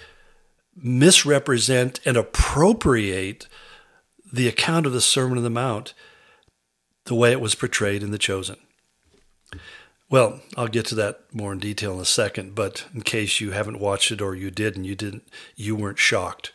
[0.83, 3.47] misrepresent and appropriate
[4.33, 5.95] the account of the Sermon on the Mount
[7.05, 8.57] the way it was portrayed in The Chosen.
[10.09, 13.53] Well, I'll get to that more in detail in a second, but in case you
[13.53, 16.53] haven't watched it or you did and you didn't you weren't shocked.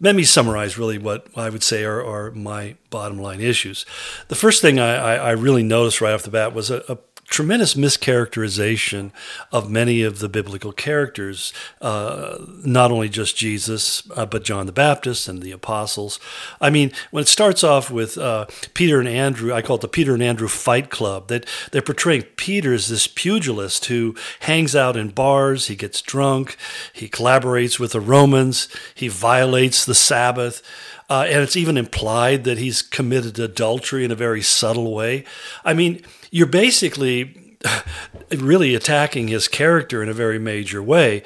[0.00, 3.84] Let me summarize really what I would say are, are my bottom line issues.
[4.28, 6.96] The first thing I, I, I really noticed right off the bat was a, a
[7.28, 9.12] tremendous mischaracterization
[9.52, 14.72] of many of the biblical characters, uh, not only just Jesus, uh, but John the
[14.72, 16.18] Baptist and the apostles.
[16.60, 19.88] I mean, when it starts off with uh, Peter and Andrew, I call it the
[19.88, 24.96] Peter and Andrew Fight Club, that they're portraying Peter as this pugilist who hangs out
[24.96, 26.56] in bars, he gets drunk,
[26.92, 30.62] he collaborates with the Romans, he violates the Sabbath.
[31.08, 35.24] Uh, and it's even implied that he's committed adultery in a very subtle way.
[35.64, 37.48] I mean, you're basically
[38.30, 41.22] really attacking his character in a very major way.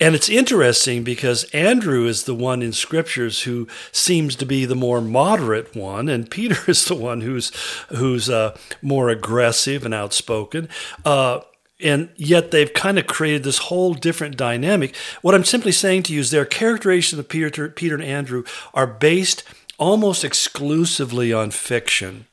[0.00, 4.74] And it's interesting because Andrew is the one in scriptures who seems to be the
[4.74, 7.52] more moderate one, and Peter is the one who's
[7.88, 10.68] who's uh, more aggressive and outspoken.
[11.04, 11.40] Uh,
[11.80, 14.96] and yet they've kind of created this whole different dynamic.
[15.22, 18.86] What I'm simply saying to you is their characterization of Peter, Peter and Andrew are
[18.86, 19.44] based
[19.78, 22.26] almost exclusively on fiction,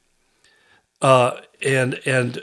[1.01, 2.38] uh, and and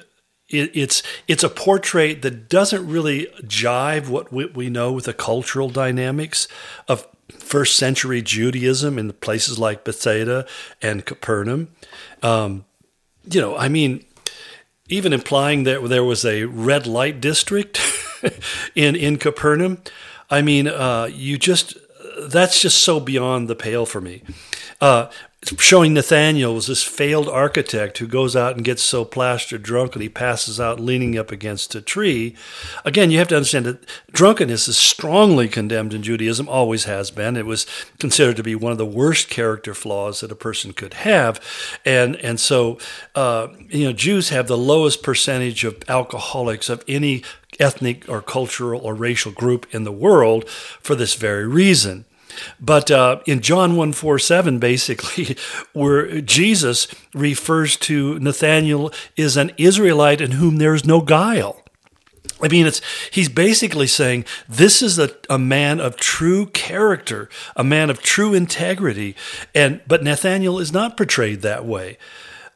[0.48, 5.14] it, it's it's a portrait that doesn't really jive what we, we know with the
[5.14, 6.48] cultural dynamics
[6.86, 10.46] of first century Judaism in places like Bethsaida
[10.82, 11.68] and Capernaum.
[12.22, 12.64] Um,
[13.30, 14.04] you know, I mean,
[14.90, 17.80] even implying that there was a red light district
[18.74, 19.82] in in Capernaum.
[20.30, 21.76] I mean, uh, you just
[22.20, 24.22] that's just so beyond the pale for me.
[24.80, 25.10] Uh,
[25.58, 30.02] showing Nathaniel was this failed architect who goes out and gets so plastered drunk that
[30.02, 32.36] he passes out leaning up against a tree.
[32.84, 37.36] Again, you have to understand that drunkenness is strongly condemned in Judaism, always has been.
[37.36, 37.66] It was
[37.98, 41.40] considered to be one of the worst character flaws that a person could have,
[41.86, 42.78] and and so
[43.14, 47.22] uh, you know Jews have the lowest percentage of alcoholics of any
[47.58, 52.04] ethnic or cultural or racial group in the world for this very reason.
[52.60, 55.36] But uh, in John 1 4 7, basically,
[55.72, 61.62] where Jesus refers to Nathanael is an Israelite in whom there is no guile.
[62.42, 67.64] I mean, it's he's basically saying this is a, a man of true character, a
[67.64, 69.14] man of true integrity,
[69.54, 71.98] and but Nathaniel is not portrayed that way.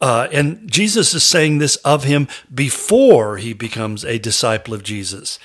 [0.00, 5.38] Uh, and Jesus is saying this of him before he becomes a disciple of Jesus.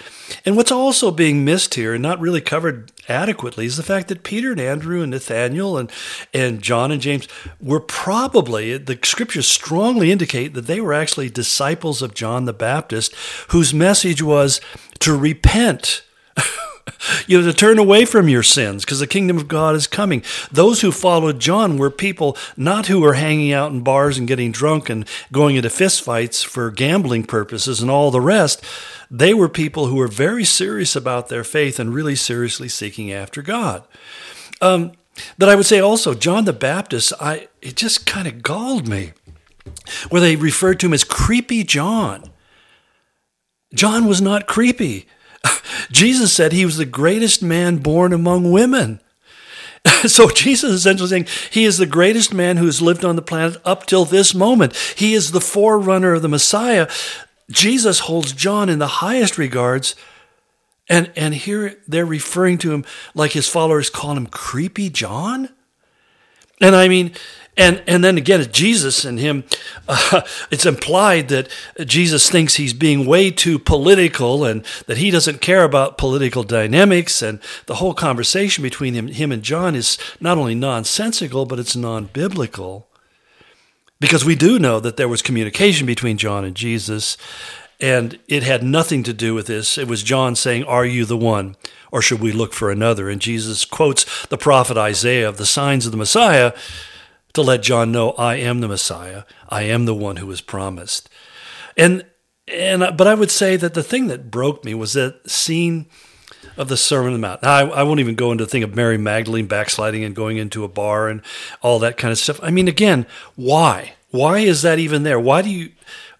[0.45, 4.23] And what's also being missed here and not really covered adequately is the fact that
[4.23, 5.91] Peter and Andrew and Nathaniel and,
[6.33, 7.27] and John and James
[7.61, 13.13] were probably, the scriptures strongly indicate that they were actually disciples of John the Baptist,
[13.49, 14.61] whose message was
[14.99, 16.03] to repent.
[17.27, 20.23] you know, to turn away from your sins because the kingdom of God is coming.
[20.51, 24.51] Those who followed John were people not who were hanging out in bars and getting
[24.51, 28.63] drunk and going into fistfights for gambling purposes and all the rest.
[29.11, 33.41] They were people who were very serious about their faith and really seriously seeking after
[33.41, 33.83] God.
[34.61, 34.93] Um,
[35.37, 39.13] but I would say also, John the Baptist, I it just kind of galled me,
[40.09, 42.31] where they referred to him as creepy John.
[43.73, 45.07] John was not creepy.
[45.91, 48.99] Jesus said he was the greatest man born among women.
[50.07, 53.21] So Jesus is essentially saying he is the greatest man who has lived on the
[53.21, 54.75] planet up till this moment.
[54.95, 56.87] He is the forerunner of the Messiah.
[57.51, 59.95] Jesus holds John in the highest regards.
[60.87, 65.49] And, and here they're referring to him like his followers call him creepy John.
[66.61, 67.13] And I mean,
[67.59, 69.43] and and then again, Jesus and him,
[69.87, 71.49] uh, it's implied that
[71.85, 77.21] Jesus thinks he's being way too political and that he doesn't care about political dynamics.
[77.21, 81.75] And the whole conversation between him, him and John is not only nonsensical, but it's
[81.75, 82.87] non biblical.
[83.99, 87.17] Because we do know that there was communication between John and Jesus,
[87.81, 89.77] and it had nothing to do with this.
[89.77, 91.57] It was John saying, Are you the one?
[91.91, 93.09] Or should we look for another?
[93.09, 96.53] And Jesus quotes the prophet Isaiah of the signs of the Messiah
[97.33, 99.23] to let John know I am the Messiah.
[99.47, 101.09] I am the one who was promised.
[101.77, 102.05] And
[102.47, 105.85] and but I would say that the thing that broke me was that scene
[106.57, 107.43] of the Sermon on the Mount.
[107.43, 110.37] Now, I, I won't even go into the thing of Mary Magdalene backsliding and going
[110.37, 111.21] into a bar and
[111.61, 112.39] all that kind of stuff.
[112.41, 113.93] I mean, again, why?
[114.11, 115.19] Why is that even there?
[115.19, 115.71] Why do you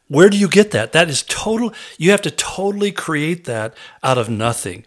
[0.10, 0.92] where do you get that?
[0.92, 4.84] That is total, you have to totally create that out of nothing.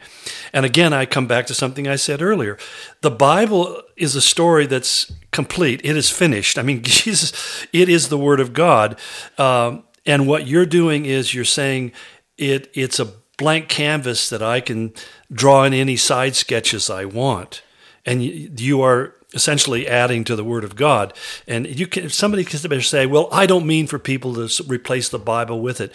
[0.53, 2.59] And again, I come back to something I said earlier.
[3.01, 6.59] The Bible is a story that's complete, it is finished.
[6.59, 8.99] I mean, Jesus, it is the Word of God.
[9.39, 11.93] Um, and what you're doing is you're saying
[12.37, 14.93] it, it's a blank canvas that I can
[15.33, 17.63] draw in any side sketches I want.
[18.05, 21.13] And you, you are essentially adding to the Word of God.
[21.47, 25.19] And you can somebody can say, "Well, I don't mean for people to replace the
[25.19, 25.95] Bible with it."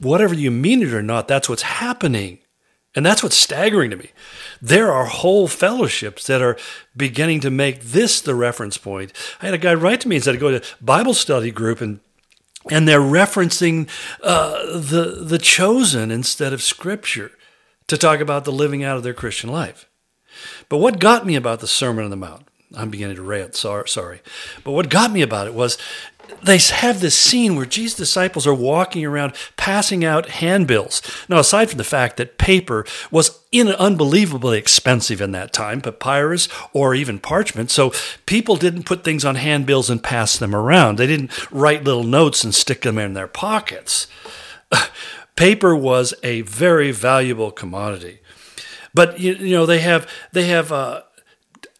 [0.00, 2.38] Whatever you mean it or not, that's what's happening.
[2.94, 4.10] And that's what's staggering to me.
[4.62, 6.56] There are whole fellowships that are
[6.96, 9.12] beginning to make this the reference point.
[9.40, 12.00] I had a guy write to me and said, go to Bible study group and
[12.70, 13.88] and they're referencing
[14.22, 17.30] uh, the the chosen instead of Scripture
[17.86, 19.88] to talk about the living out of their Christian life.
[20.68, 23.54] But what got me about the Sermon on the Mount I'm beginning to rant.
[23.54, 24.20] Sorry, sorry.
[24.64, 25.78] But what got me about it was
[26.42, 31.02] they have this scene where Jesus' disciples are walking around passing out handbills.
[31.28, 36.48] Now, aside from the fact that paper was in unbelievably expensive in that time, papyrus
[36.72, 37.92] or even parchment, so
[38.26, 40.96] people didn't put things on handbills and pass them around.
[40.98, 44.06] They didn't write little notes and stick them in their pockets.
[45.36, 48.20] paper was a very valuable commodity.
[48.94, 51.02] But you, you know they have they have uh,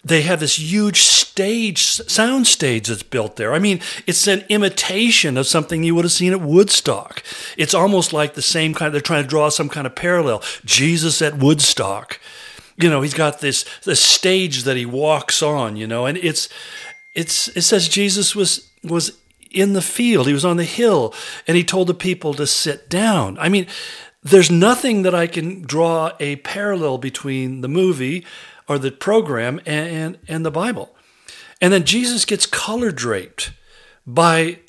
[0.08, 3.52] they have this huge stage, sound stage that's built there.
[3.52, 7.22] I mean, it's an imitation of something you would have seen at Woodstock.
[7.56, 8.92] It's almost like the same kind.
[8.92, 10.42] They're trying to draw some kind of parallel.
[10.64, 12.20] Jesus at Woodstock.
[12.76, 15.76] You know, he's got this this stage that he walks on.
[15.76, 16.48] You know, and it's
[17.14, 19.18] it's it says Jesus was was
[19.50, 20.26] in the field.
[20.26, 21.14] He was on the hill,
[21.46, 23.38] and he told the people to sit down.
[23.38, 23.66] I mean,
[24.22, 28.24] there's nothing that I can draw a parallel between the movie
[28.68, 30.94] or the program and, and, and the Bible.
[31.60, 33.52] And then Jesus gets color draped
[34.06, 34.60] by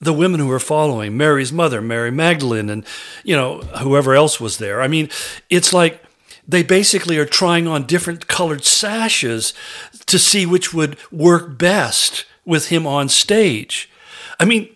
[0.00, 2.84] the women who are following Mary's mother, Mary Magdalene, and
[3.22, 4.82] you know whoever else was there.
[4.82, 5.08] I mean,
[5.48, 6.02] it's like
[6.46, 9.54] they basically are trying on different colored sashes
[10.06, 13.88] to see which would work best with him on stage.
[14.40, 14.74] I mean,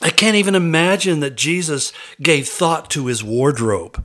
[0.00, 4.04] I can't even imagine that Jesus gave thought to his wardrobe.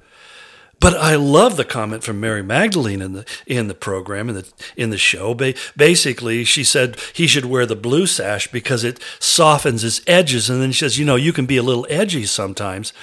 [0.80, 4.48] But I love the comment from Mary Magdalene in the in the program in the
[4.76, 5.34] in the show.
[5.34, 10.50] Ba- basically, she said he should wear the blue sash because it softens his edges,
[10.50, 12.94] and then she says, "You know, you can be a little edgy sometimes."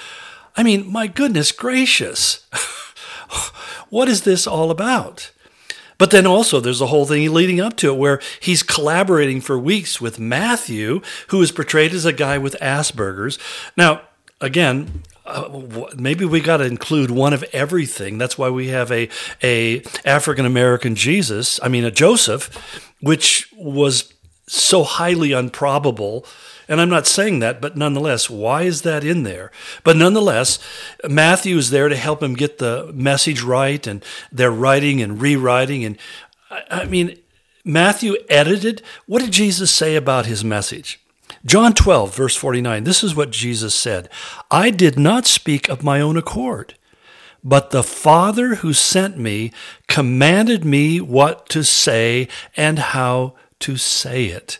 [0.55, 2.47] I mean, my goodness gracious,
[3.89, 5.31] what is this all about?
[5.97, 9.57] But then also, there's a whole thing leading up to it where he's collaborating for
[9.57, 13.39] weeks with Matthew, who is portrayed as a guy with Asperger's.
[13.77, 14.01] Now,
[14.41, 18.17] again, uh, maybe we got to include one of everything.
[18.17, 19.09] That's why we have a
[19.41, 21.59] a African American Jesus.
[21.63, 24.13] I mean, a Joseph, which was
[24.47, 26.25] so highly improbable.
[26.67, 29.51] And I'm not saying that, but nonetheless, why is that in there?
[29.83, 30.57] But nonetheless,
[31.07, 35.85] Matthew is there to help him get the message right, and they're writing and rewriting.
[35.85, 35.97] And
[36.69, 37.19] I mean,
[37.63, 38.81] Matthew edited.
[39.05, 40.99] What did Jesus say about his message?
[41.45, 44.09] John 12, verse 49, this is what Jesus said
[44.49, 46.75] I did not speak of my own accord,
[47.43, 49.51] but the Father who sent me
[49.87, 52.27] commanded me what to say
[52.57, 54.57] and how to say it.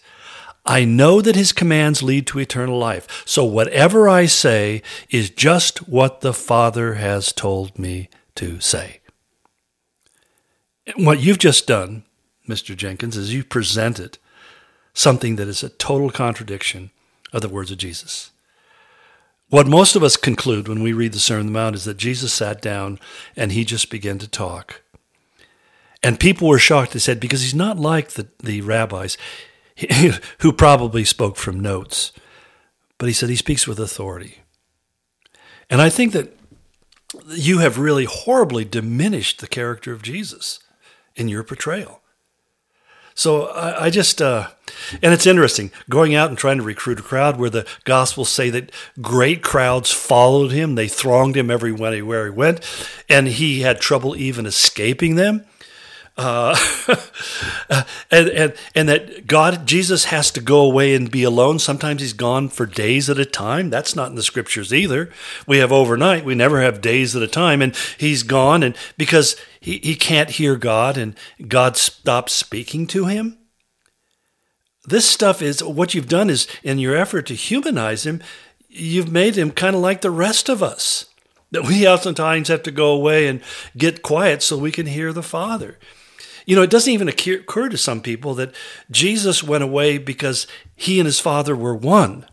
[0.65, 3.23] I know that his commands lead to eternal life.
[3.25, 9.01] So whatever I say is just what the Father has told me to say.
[10.95, 12.03] What you've just done,
[12.49, 12.75] Mr.
[12.75, 14.17] Jenkins, is you presented
[14.95, 16.89] something that is a total contradiction
[17.31, 18.31] of the words of Jesus.
[19.49, 21.97] What most of us conclude when we read the Sermon on the Mount is that
[21.97, 22.99] Jesus sat down
[23.35, 24.81] and he just began to talk.
[26.01, 26.93] And people were shocked.
[26.93, 29.17] They said, because he's not like the, the rabbis
[30.39, 32.11] who probably spoke from notes.
[32.97, 34.39] But he said he speaks with authority.
[35.69, 36.37] And I think that
[37.29, 40.59] you have really horribly diminished the character of Jesus
[41.15, 42.01] in your portrayal.
[43.15, 44.49] So I, I just, uh,
[45.01, 48.49] and it's interesting going out and trying to recruit a crowd where the Gospels say
[48.49, 50.75] that great crowds followed him.
[50.75, 52.59] They thronged him everywhere he went,
[53.09, 55.45] and he had trouble even escaping them.
[56.17, 56.55] Uh,
[58.09, 61.59] and, and and that God Jesus has to go away and be alone.
[61.59, 63.69] Sometimes he's gone for days at a time.
[63.69, 65.09] That's not in the scriptures either.
[65.45, 66.23] We have overnight.
[66.23, 67.61] We never have days at a time.
[67.61, 71.17] And he's gone, and because he, he can't hear God, and
[71.49, 73.37] God stops speaking to him.
[74.85, 78.21] This stuff is what you've done is in your effort to humanize him,
[78.69, 81.07] you've made him kind of like the rest of us.
[81.51, 83.41] That we oftentimes have to go away and
[83.75, 85.77] get quiet so we can hear the Father.
[86.45, 88.53] You know, it doesn't even occur to some people that
[88.91, 92.25] Jesus went away because he and his Father were one.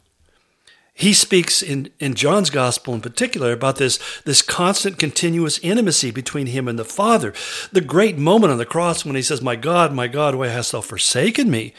[0.95, 6.49] He speaks in, in John's gospel in particular about this, this constant, continuous intimacy between
[6.49, 7.33] him and the Father.
[7.73, 10.73] The great moment on the cross when he says, My God, my God, why hast
[10.73, 11.73] thou forsaken me?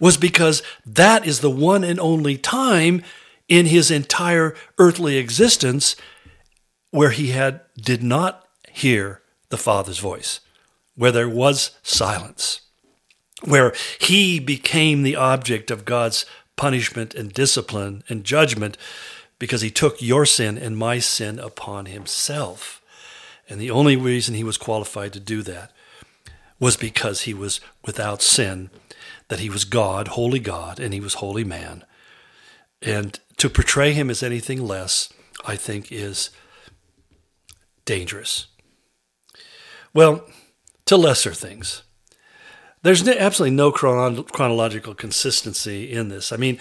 [0.00, 3.02] was because that is the one and only time
[3.48, 5.94] in his entire earthly existence
[6.90, 9.20] where he had did not hear
[9.50, 10.40] the Father's voice
[11.00, 12.60] where there was silence,
[13.42, 16.26] where he became the object of God's
[16.56, 18.76] punishment and discipline and judgment
[19.38, 22.82] because he took your sin and my sin upon himself.
[23.48, 25.72] And the only reason he was qualified to do that
[26.58, 28.68] was because he was without sin,
[29.28, 31.82] that he was God, holy God, and he was holy man.
[32.82, 35.10] And to portray him as anything less,
[35.46, 36.28] I think, is
[37.86, 38.48] dangerous.
[39.94, 40.26] Well,
[40.90, 41.84] to lesser things.
[42.82, 46.32] There's absolutely no chrono- chronological consistency in this.
[46.32, 46.58] I mean,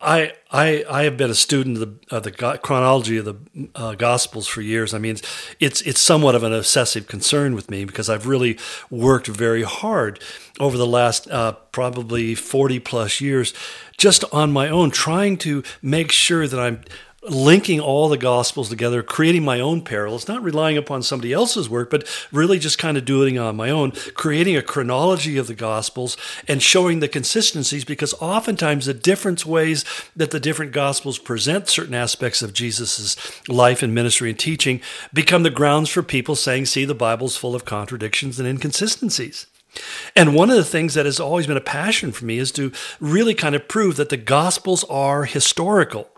[0.00, 3.36] I I I have been a student of the, of the chronology of the
[3.76, 4.92] uh, Gospels for years.
[4.92, 5.16] I mean,
[5.60, 8.58] it's it's somewhat of an obsessive concern with me because I've really
[8.90, 10.18] worked very hard
[10.58, 13.54] over the last uh, probably forty plus years,
[13.96, 16.82] just on my own, trying to make sure that I'm
[17.22, 21.88] linking all the gospels together, creating my own parallels, not relying upon somebody else's work,
[21.88, 25.54] but really just kind of doing it on my own, creating a chronology of the
[25.54, 26.16] gospels
[26.48, 29.84] and showing the consistencies because oftentimes the different ways
[30.16, 33.16] that the different gospels present certain aspects of Jesus'
[33.48, 34.80] life and ministry and teaching
[35.12, 39.46] become the grounds for people saying, see, the Bible's full of contradictions and inconsistencies.
[40.14, 42.72] And one of the things that has always been a passion for me is to
[43.00, 46.11] really kind of prove that the Gospels are historical.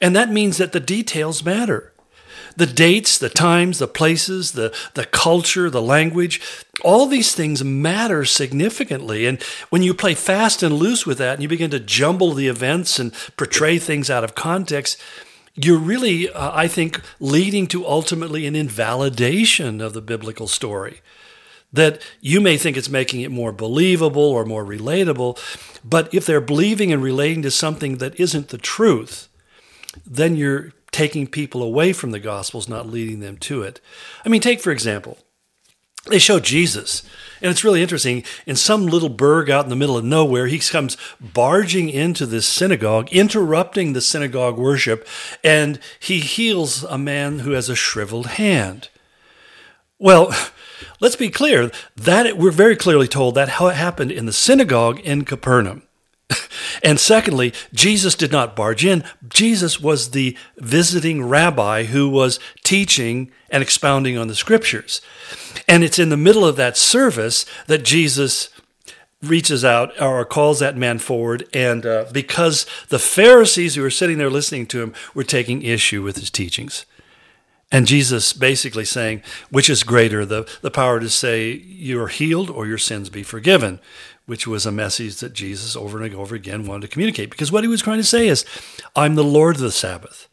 [0.00, 1.92] And that means that the details matter.
[2.56, 6.40] The dates, the times, the places, the, the culture, the language,
[6.84, 9.26] all these things matter significantly.
[9.26, 12.46] And when you play fast and loose with that and you begin to jumble the
[12.46, 15.00] events and portray things out of context,
[15.54, 21.00] you're really, uh, I think, leading to ultimately an invalidation of the biblical story.
[21.72, 25.38] That you may think it's making it more believable or more relatable,
[25.84, 29.28] but if they're believing and relating to something that isn't the truth,
[30.06, 33.80] then you're taking people away from the Gospels, not leading them to it.
[34.24, 35.18] I mean, take for example,
[36.06, 37.02] they show Jesus.
[37.40, 38.24] And it's really interesting.
[38.46, 42.46] In some little burg out in the middle of nowhere, he comes barging into this
[42.46, 45.06] synagogue, interrupting the synagogue worship,
[45.42, 48.90] and he heals a man who has a shriveled hand.
[49.98, 50.34] Well,
[51.00, 55.00] let's be clear that we're very clearly told that how it happened in the synagogue
[55.00, 55.83] in Capernaum.
[56.82, 59.04] and secondly, Jesus did not barge in.
[59.28, 65.00] Jesus was the visiting rabbi who was teaching and expounding on the scriptures.
[65.68, 68.48] And it's in the middle of that service that Jesus
[69.22, 71.48] reaches out or calls that man forward.
[71.52, 76.02] And uh, because the Pharisees who were sitting there listening to him were taking issue
[76.02, 76.86] with his teachings.
[77.72, 82.50] And Jesus basically saying, which is greater, the, the power to say, you are healed
[82.50, 83.80] or your sins be forgiven,
[84.26, 87.30] which was a message that Jesus over and over again wanted to communicate.
[87.30, 88.44] Because what he was trying to say is,
[88.96, 90.28] I'm the Lord of the Sabbath.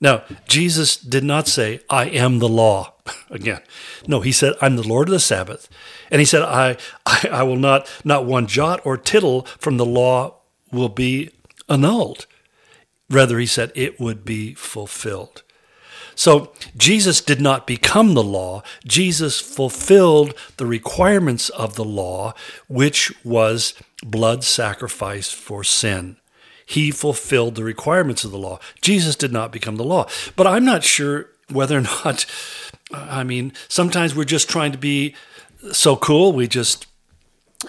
[0.00, 2.94] Now, Jesus did not say, I am the law.
[3.30, 3.60] Again,
[4.06, 5.68] no, he said, I'm the Lord of the Sabbath.
[6.10, 9.86] And he said, I, I, I will not, not one jot or tittle from the
[9.86, 10.40] law
[10.72, 11.30] will be
[11.68, 12.26] annulled.
[13.08, 15.43] Rather, he said, it would be fulfilled.
[16.14, 18.62] So Jesus did not become the law.
[18.86, 22.34] Jesus fulfilled the requirements of the law,
[22.68, 26.16] which was blood sacrifice for sin.
[26.66, 28.58] He fulfilled the requirements of the law.
[28.80, 30.06] Jesus did not become the law.
[30.36, 32.26] But I'm not sure whether or not,
[32.92, 35.14] I mean, sometimes we're just trying to be
[35.72, 36.86] so cool, we just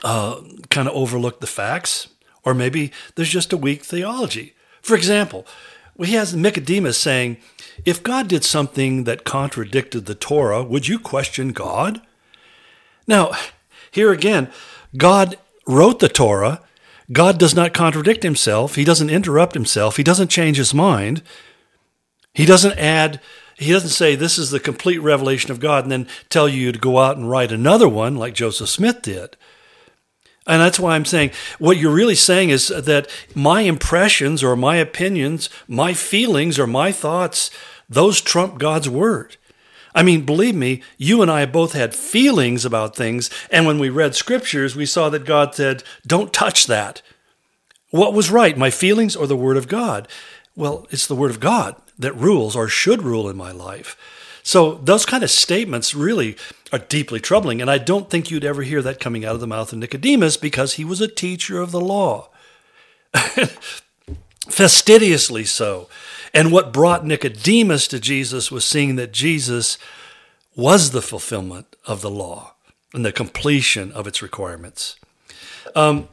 [0.03, 2.07] uh, kind of overlook the facts.
[2.43, 4.53] Or maybe there's just a weak theology.
[4.81, 5.47] For example,
[5.97, 7.37] we have Nicodemus saying,
[7.83, 12.01] if God did something that contradicted the Torah, would you question God?
[13.07, 13.31] Now,
[13.91, 14.49] here again,
[14.97, 16.61] God wrote the Torah.
[17.11, 18.75] God does not contradict himself.
[18.75, 19.97] He doesn't interrupt himself.
[19.97, 21.21] He doesn't change his mind.
[22.33, 23.21] He doesn't add,
[23.57, 26.79] he doesn't say this is the complete revelation of God and then tell you to
[26.79, 29.37] go out and write another one like Joseph Smith did.
[30.47, 34.75] And that's why I'm saying what you're really saying is that my impressions or my
[34.75, 37.49] opinions, my feelings or my thoughts,
[37.89, 39.37] those trump God's word.
[39.95, 43.29] I mean, believe me, you and I both had feelings about things.
[43.49, 47.01] And when we read scriptures, we saw that God said, don't touch that.
[47.91, 50.09] What was right, my feelings or the word of God?
[50.55, 53.95] Well, it's the word of God that rules or should rule in my life.
[54.43, 56.35] So those kind of statements really
[56.71, 57.61] are deeply troubling.
[57.61, 60.37] And I don't think you'd ever hear that coming out of the mouth of Nicodemus
[60.37, 62.29] because he was a teacher of the law.
[64.49, 65.89] Fastidiously so.
[66.33, 69.77] And what brought Nicodemus to Jesus was seeing that Jesus
[70.55, 72.55] was the fulfillment of the law
[72.93, 74.97] and the completion of its requirements.
[75.75, 76.07] Um,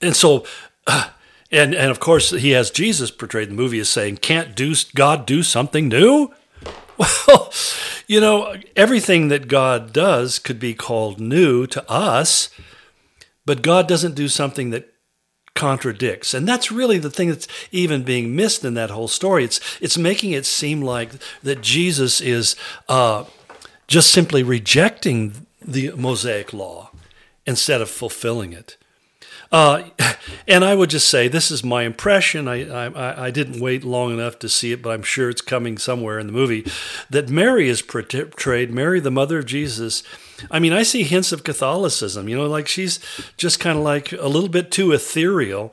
[0.00, 0.44] and so,
[0.86, 4.74] and and of course, he has Jesus portrayed in the movie as saying, "Can't do
[4.94, 6.32] God do something new?"
[7.00, 7.50] Well,
[8.06, 12.50] you know, everything that God does could be called new to us,
[13.46, 14.92] but God doesn't do something that
[15.54, 16.34] contradicts.
[16.34, 19.44] And that's really the thing that's even being missed in that whole story.
[19.44, 22.54] It's it's making it seem like that Jesus is
[22.88, 23.24] uh,
[23.86, 26.90] just simply rejecting the Mosaic law
[27.46, 28.76] instead of fulfilling it.
[29.52, 29.84] Uh,
[30.48, 32.48] and I would just say this is my impression.
[32.48, 35.78] I, I, I didn't wait long enough to see it, but I'm sure it's coming
[35.78, 36.70] somewhere in the movie.
[37.08, 40.02] That Mary is portrayed, Mary, the mother of Jesus.
[40.50, 42.28] I mean, I see hints of Catholicism.
[42.28, 43.00] You know, like she's
[43.36, 45.72] just kind of like a little bit too ethereal.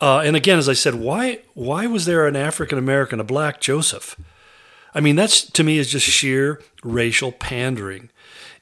[0.00, 3.60] Uh, and again, as I said, why why was there an African American, a black
[3.60, 4.16] Joseph?
[4.94, 8.10] I mean, that's to me is just sheer racial pandering.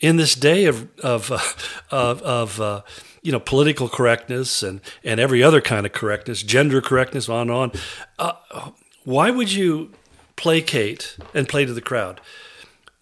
[0.00, 1.38] In this day of of uh,
[1.90, 2.82] of, of uh,
[3.22, 7.50] you know, political correctness and, and every other kind of correctness, gender correctness, on and
[7.50, 7.72] on.
[8.18, 8.70] Uh,
[9.04, 9.92] why would you
[10.36, 12.20] placate and play to the crowd?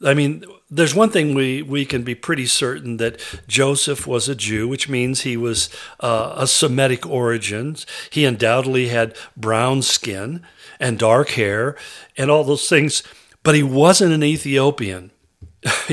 [0.03, 4.35] I mean, there's one thing we, we can be pretty certain that Joseph was a
[4.35, 5.69] Jew, which means he was
[6.01, 7.85] uh, a Semitic origins.
[8.09, 10.43] He undoubtedly had brown skin
[10.79, 11.77] and dark hair
[12.17, 13.03] and all those things,
[13.43, 15.11] but he wasn't an Ethiopian.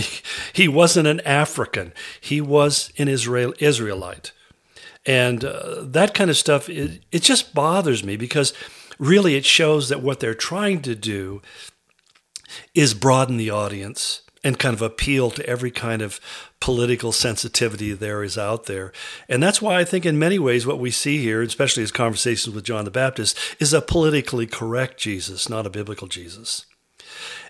[0.54, 1.94] he wasn't an African.
[2.22, 4.32] He was an Israel Israelite,
[5.06, 6.70] and uh, that kind of stuff.
[6.70, 8.54] It, it just bothers me because
[8.98, 11.42] really it shows that what they're trying to do
[12.74, 16.22] is broaden the audience and kind of appeal to every kind of
[16.60, 18.94] political sensitivity there is out there.
[19.28, 22.56] And that's why I think, in many ways, what we see here, especially as conversations
[22.56, 26.66] with John the Baptist, is a politically correct Jesus, not a biblical Jesus.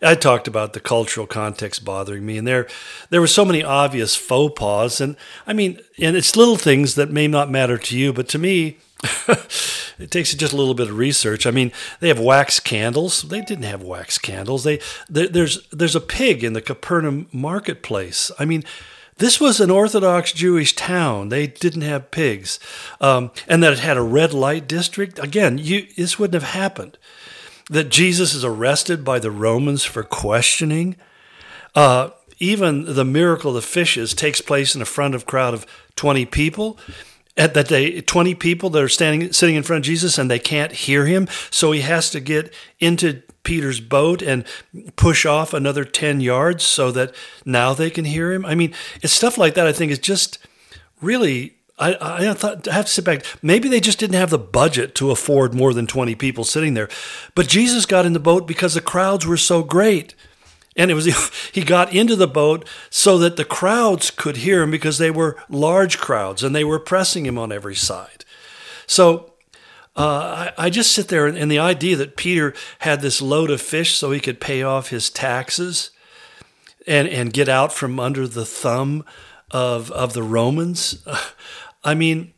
[0.02, 2.68] I talked about the cultural context bothering me, and there
[3.10, 5.16] there were so many obvious faux pas, and
[5.46, 8.78] I mean, and it's little things that may not matter to you, but to me,
[10.00, 11.46] it takes just a little bit of research.
[11.46, 13.24] I mean, they have wax candles.
[13.24, 14.64] They didn't have wax candles.
[14.64, 18.32] They there's there's a pig in the Capernaum marketplace.
[18.40, 18.64] I mean.
[19.20, 21.30] This was an Orthodox Jewish town.
[21.30, 22.60] They didn't have pigs,
[23.02, 25.18] um, and that it had a red light district.
[25.18, 27.00] Again, you, this wouldn't have happened
[27.70, 30.96] that Jesus is arrested by the Romans for questioning.
[31.76, 35.66] Uh, even the miracle of the fishes takes place in a front of crowd of
[35.96, 36.78] 20 people.
[37.36, 40.40] at that day 20 people that are standing sitting in front of Jesus and they
[40.40, 44.44] can't hear him so he has to get into Peter's boat and
[44.96, 47.14] push off another 10 yards so that
[47.46, 50.40] now they can hear him I mean it's stuff like that I think is just
[51.00, 53.24] really I, I thought I have to sit back.
[53.42, 56.90] Maybe they just didn't have the budget to afford more than 20 people sitting there.
[57.36, 60.16] But Jesus got in the boat because the crowds were so great.
[60.76, 61.06] And it was
[61.52, 65.38] he got into the boat so that the crowds could hear him because they were
[65.50, 68.26] large crowds and they were pressing him on every side.
[68.88, 69.34] So
[69.96, 73.50] uh, I, I, just sit there and, and the idea that Peter had this load
[73.50, 75.90] of fish so he could pay off his taxes
[76.86, 79.04] and and get out from under the thumb
[79.52, 81.04] of of the Romans.
[81.88, 82.34] I mean,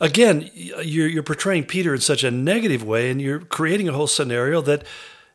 [0.00, 4.06] again, you're you're portraying Peter in such a negative way, and you're creating a whole
[4.06, 4.82] scenario that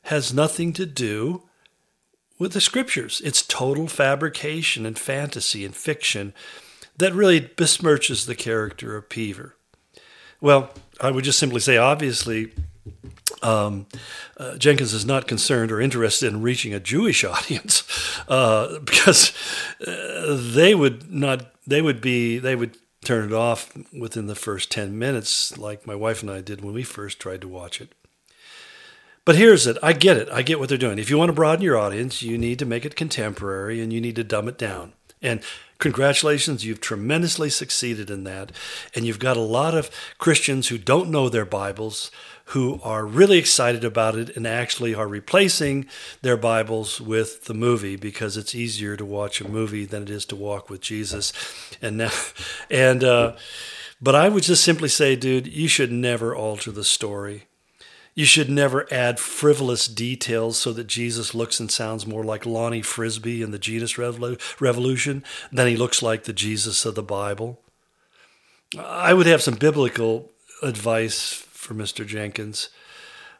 [0.03, 1.43] has nothing to do
[2.39, 3.21] with the scriptures.
[3.23, 6.33] It's total fabrication and fantasy and fiction
[6.97, 9.55] that really besmirches the character of Peter.
[10.41, 12.51] Well, I would just simply say, obviously,
[13.43, 13.85] um,
[14.37, 17.83] uh, Jenkins is not concerned or interested in reaching a Jewish audience
[18.27, 19.31] uh, because
[19.85, 24.71] uh, they would not, they would be, they would turn it off within the first
[24.71, 27.93] 10 minutes, like my wife and I did when we first tried to watch it.
[29.25, 29.77] But here's it.
[29.83, 30.29] I get it.
[30.29, 30.97] I get what they're doing.
[30.97, 34.01] If you want to broaden your audience, you need to make it contemporary and you
[34.01, 34.93] need to dumb it down.
[35.21, 35.41] And
[35.77, 38.51] congratulations, you've tremendously succeeded in that.
[38.95, 42.09] And you've got a lot of Christians who don't know their Bibles
[42.49, 45.85] who are really excited about it and actually are replacing
[46.23, 50.25] their Bibles with the movie because it's easier to watch a movie than it is
[50.25, 51.31] to walk with Jesus.
[51.79, 52.11] And now,
[52.71, 53.35] and, uh,
[54.01, 57.43] but I would just simply say, dude, you should never alter the story.
[58.15, 62.81] You should never add frivolous details so that Jesus looks and sounds more like Lonnie
[62.81, 67.61] Frisbee in the Jesus Revolution than he looks like the Jesus of the Bible.
[68.75, 70.31] I would have some biblical
[70.63, 72.07] advice for Mr.
[72.07, 72.69] Jenkins.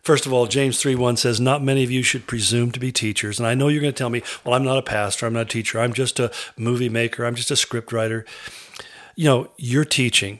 [0.01, 2.91] First of all, James 3 1 says, Not many of you should presume to be
[2.91, 3.39] teachers.
[3.39, 5.41] And I know you're going to tell me, Well, I'm not a pastor, I'm not
[5.43, 8.25] a teacher, I'm just a movie maker, I'm just a script writer.
[9.15, 10.39] You know, you're teaching.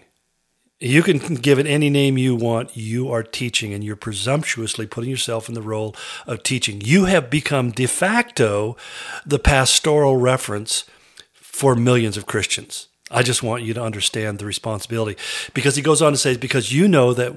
[0.79, 2.77] You can give it any name you want.
[2.77, 5.93] You are teaching, and you're presumptuously putting yourself in the role
[6.25, 6.79] of teaching.
[6.79, 8.77] You have become de facto
[9.25, 10.85] the pastoral reference
[11.33, 12.87] for millions of Christians.
[13.11, 15.19] I just want you to understand the responsibility.
[15.53, 17.35] Because he goes on to say, because you know that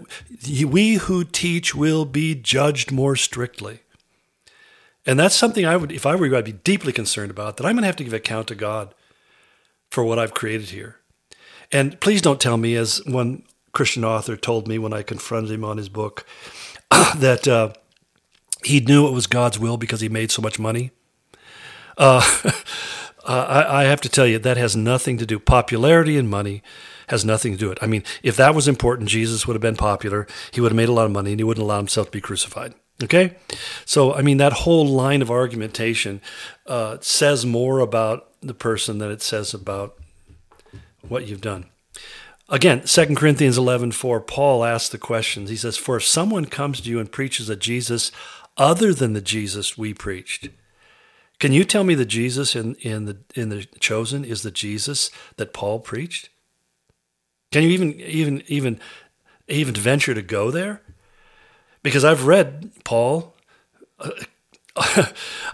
[0.66, 3.80] we who teach will be judged more strictly.
[5.06, 7.66] And that's something I would, if I were you, I'd be deeply concerned about, that
[7.66, 8.94] I'm going to have to give account to God
[9.90, 11.00] for what I've created here.
[11.72, 13.42] And please don't tell me, as one
[13.72, 16.26] Christian author told me when I confronted him on his book,
[17.16, 17.72] that uh,
[18.62, 20.92] he knew it was God's will because he made so much money.
[21.96, 22.22] Uh,
[23.26, 25.38] I, I, have to tell you, that has nothing to do.
[25.38, 26.62] Popularity and money
[27.08, 27.78] has nothing to do it.
[27.80, 30.26] I mean, if that was important, Jesus would have been popular.
[30.50, 32.20] He would have made a lot of money, and he wouldn't allow himself to be
[32.20, 32.74] crucified.
[33.02, 33.36] Okay,
[33.84, 36.20] so I mean, that whole line of argumentation
[36.66, 39.96] uh, says more about the person than it says about
[41.08, 41.66] what you've done.
[42.48, 45.48] Again, 2 Corinthians 11 4, Paul asks the questions.
[45.48, 48.12] He says, For if someone comes to you and preaches a Jesus
[48.56, 50.50] other than the Jesus we preached,
[51.42, 55.10] can you tell me the Jesus in, in the in the chosen is the Jesus
[55.38, 56.28] that Paul preached?
[57.50, 58.78] Can you even even even
[59.48, 60.82] even venture to go there?
[61.82, 63.34] Because I've read Paul
[63.98, 64.10] uh,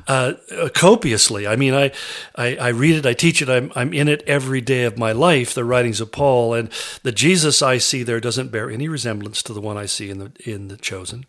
[0.09, 0.35] uh,
[0.75, 1.47] copiously.
[1.47, 1.93] I mean, I,
[2.37, 5.13] I, I, read it, I teach it, I'm, I'm in it every day of my
[5.13, 6.69] life, the writings of Paul, and
[7.03, 10.19] the Jesus I see there doesn't bear any resemblance to the one I see in
[10.19, 11.25] the, in the chosen.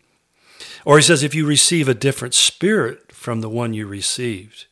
[0.84, 4.64] Or he says, if you receive a different spirit from the one you received.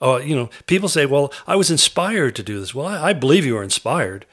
[0.00, 2.76] Oh, you know, people say, well, I was inspired to do this.
[2.76, 4.24] Well, I, I believe you were inspired,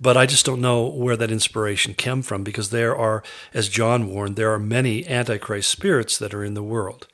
[0.00, 3.22] but I just don't know where that inspiration came from because there are,
[3.54, 7.06] as John warned, there are many antichrist spirits that are in the world.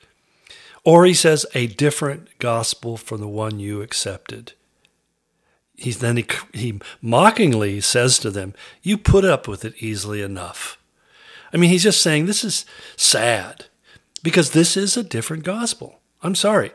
[0.83, 4.53] Or he says, a different gospel from the one you accepted.
[5.75, 10.79] He's, then he, he mockingly says to them, You put up with it easily enough.
[11.53, 12.65] I mean, he's just saying this is
[12.95, 13.65] sad
[14.17, 15.99] because this is a different gospel.
[16.23, 16.71] I'm sorry.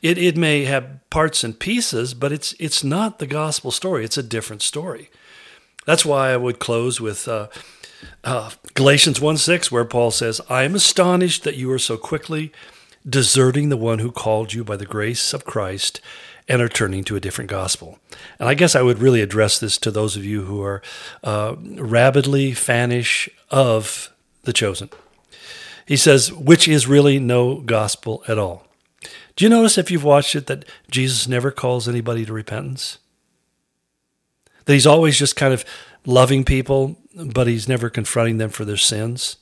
[0.00, 4.04] It, it may have parts and pieces, but it's, it's not the gospel story.
[4.04, 5.10] It's a different story.
[5.86, 7.48] That's why I would close with uh,
[8.22, 12.52] uh, Galatians 1 6, where Paul says, I am astonished that you are so quickly
[13.08, 16.00] deserting the one who called you by the grace of Christ
[16.48, 17.98] and are turning to a different gospel.
[18.38, 20.82] And I guess I would really address this to those of you who are
[21.22, 24.12] uh, rabidly fanish of
[24.42, 24.90] the chosen.
[25.88, 28.66] He says, which is really no gospel at all.
[29.36, 32.98] Do you notice if you've watched it that Jesus never calls anybody to repentance?
[34.66, 35.64] That he's always just kind of
[36.04, 39.38] loving people, but he's never confronting them for their sins.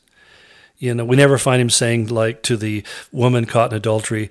[0.78, 4.30] You know, we never find him saying, like to the woman caught in adultery,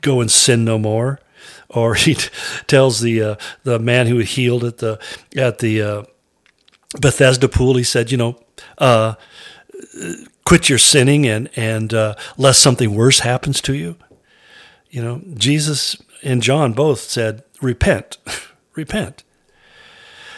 [0.00, 1.20] go and sin no more.
[1.68, 2.30] Or he t-
[2.66, 4.98] tells the uh, the man who healed at the
[5.36, 6.02] at the uh,
[6.98, 8.40] Bethesda pool, he said, you know,
[8.78, 9.16] uh,
[10.44, 13.96] quit your sinning and and uh, lest something worse happens to you.
[14.90, 18.18] You know, Jesus and John both said, repent,
[18.74, 19.24] repent.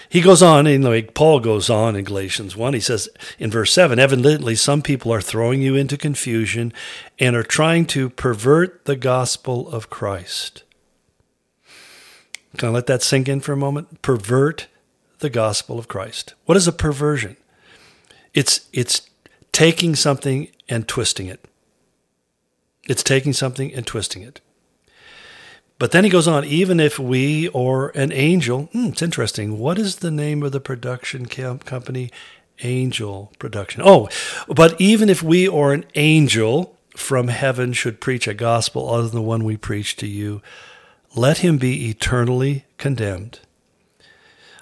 [0.09, 3.73] He goes on, and like Paul goes on in Galatians 1, he says in verse
[3.73, 6.73] 7 Evidently, some people are throwing you into confusion
[7.19, 10.63] and are trying to pervert the gospel of Christ.
[12.57, 14.03] Can I let that sink in for a moment?
[14.03, 14.69] Pervert
[15.19, 16.35] the gospel of Christ.
[16.45, 17.37] What is a perversion?
[18.35, 19.11] It's, it's
[19.55, 21.43] taking something and twisting it.
[22.87, 24.41] It's taking something and twisting it.
[25.79, 29.59] But then he goes on, even if we or an angel, hmm, it's interesting.
[29.59, 32.11] What is the name of the production camp company?
[32.63, 33.83] Angel Production.
[33.85, 34.09] Oh,
[34.47, 39.17] but even if we or an angel from heaven should preach a gospel other than
[39.17, 40.41] the one we preach to you,
[41.17, 43.41] let him be eternally condemned.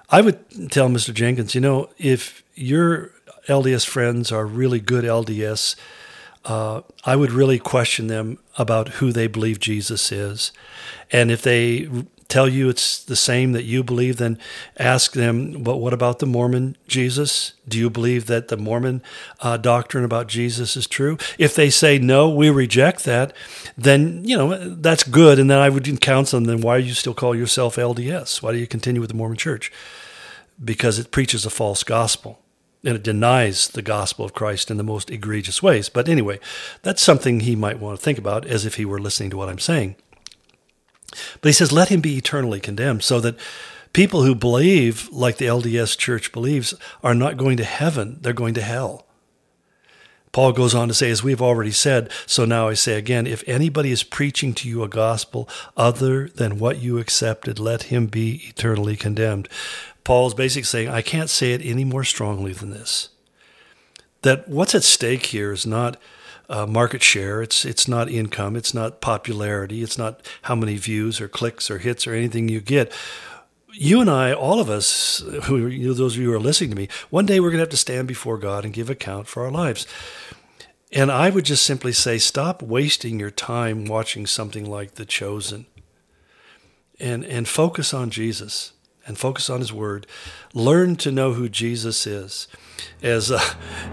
[0.09, 1.13] I would tell Mr.
[1.13, 3.13] Jenkins, you know, if your
[3.49, 5.77] LDS friends are really good LDS,
[6.45, 10.53] uh, I would really question them about who they believe Jesus is.
[11.11, 11.89] And if they
[12.29, 14.39] tell you it's the same that you believe, then
[14.79, 17.53] ask them, but what about the Mormon Jesus?
[17.69, 19.03] Do you believe that the Mormon
[19.41, 21.19] uh, doctrine about Jesus is true?
[21.39, 23.37] If they say, no, we reject that,
[23.77, 25.39] then, you know, that's good.
[25.39, 28.43] And then I would counsel them, then why do you still call yourself LDS?
[28.43, 29.71] Why do you continue with the Mormon church?
[30.63, 32.42] because it preaches a false gospel
[32.85, 35.89] and it denies the gospel of Christ in the most egregious ways.
[35.89, 36.41] But anyway,
[36.83, 39.49] that's something he might want to think about as if he were listening to what
[39.49, 39.97] I'm saying.
[41.41, 43.39] But he says, let him be eternally condemned, so that
[43.93, 48.55] people who believe like the LDS church believes are not going to heaven, they're going
[48.55, 49.07] to hell.
[50.33, 53.47] Paul goes on to say, as we've already said, so now I say again, if
[53.47, 58.43] anybody is preaching to you a gospel other than what you accepted, let him be
[58.49, 59.47] eternally condemned.
[60.05, 63.11] Paul's basically saying, I can't say it any more strongly than this.
[64.23, 65.97] That what's at stake here is not
[66.49, 71.21] uh, market share, it's, it's not income, it's not popularity, it's not how many views
[71.21, 72.93] or clicks or hits or anything you get.
[73.73, 76.71] You and I, all of us, who you know, those of you who are listening
[76.71, 79.29] to me, one day we're going to have to stand before God and give account
[79.29, 79.87] for our lives.
[80.93, 85.67] And I would just simply say, stop wasting your time watching something like The Chosen
[87.01, 88.73] and, and focus on Jesus
[89.07, 90.07] and focus on His Word.
[90.55, 92.49] Learn to know who Jesus is.
[93.03, 93.41] As uh,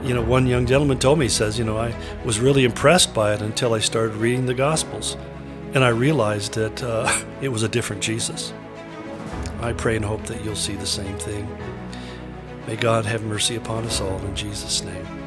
[0.04, 3.14] you know, one young gentleman told me, he says, you know, I was really impressed
[3.14, 5.18] by it until I started reading the Gospels,
[5.74, 8.54] and I realized that uh, it was a different Jesus.
[9.62, 11.48] I pray and hope that you'll see the same thing.
[12.68, 15.19] May God have mercy upon us all in Jesus' name.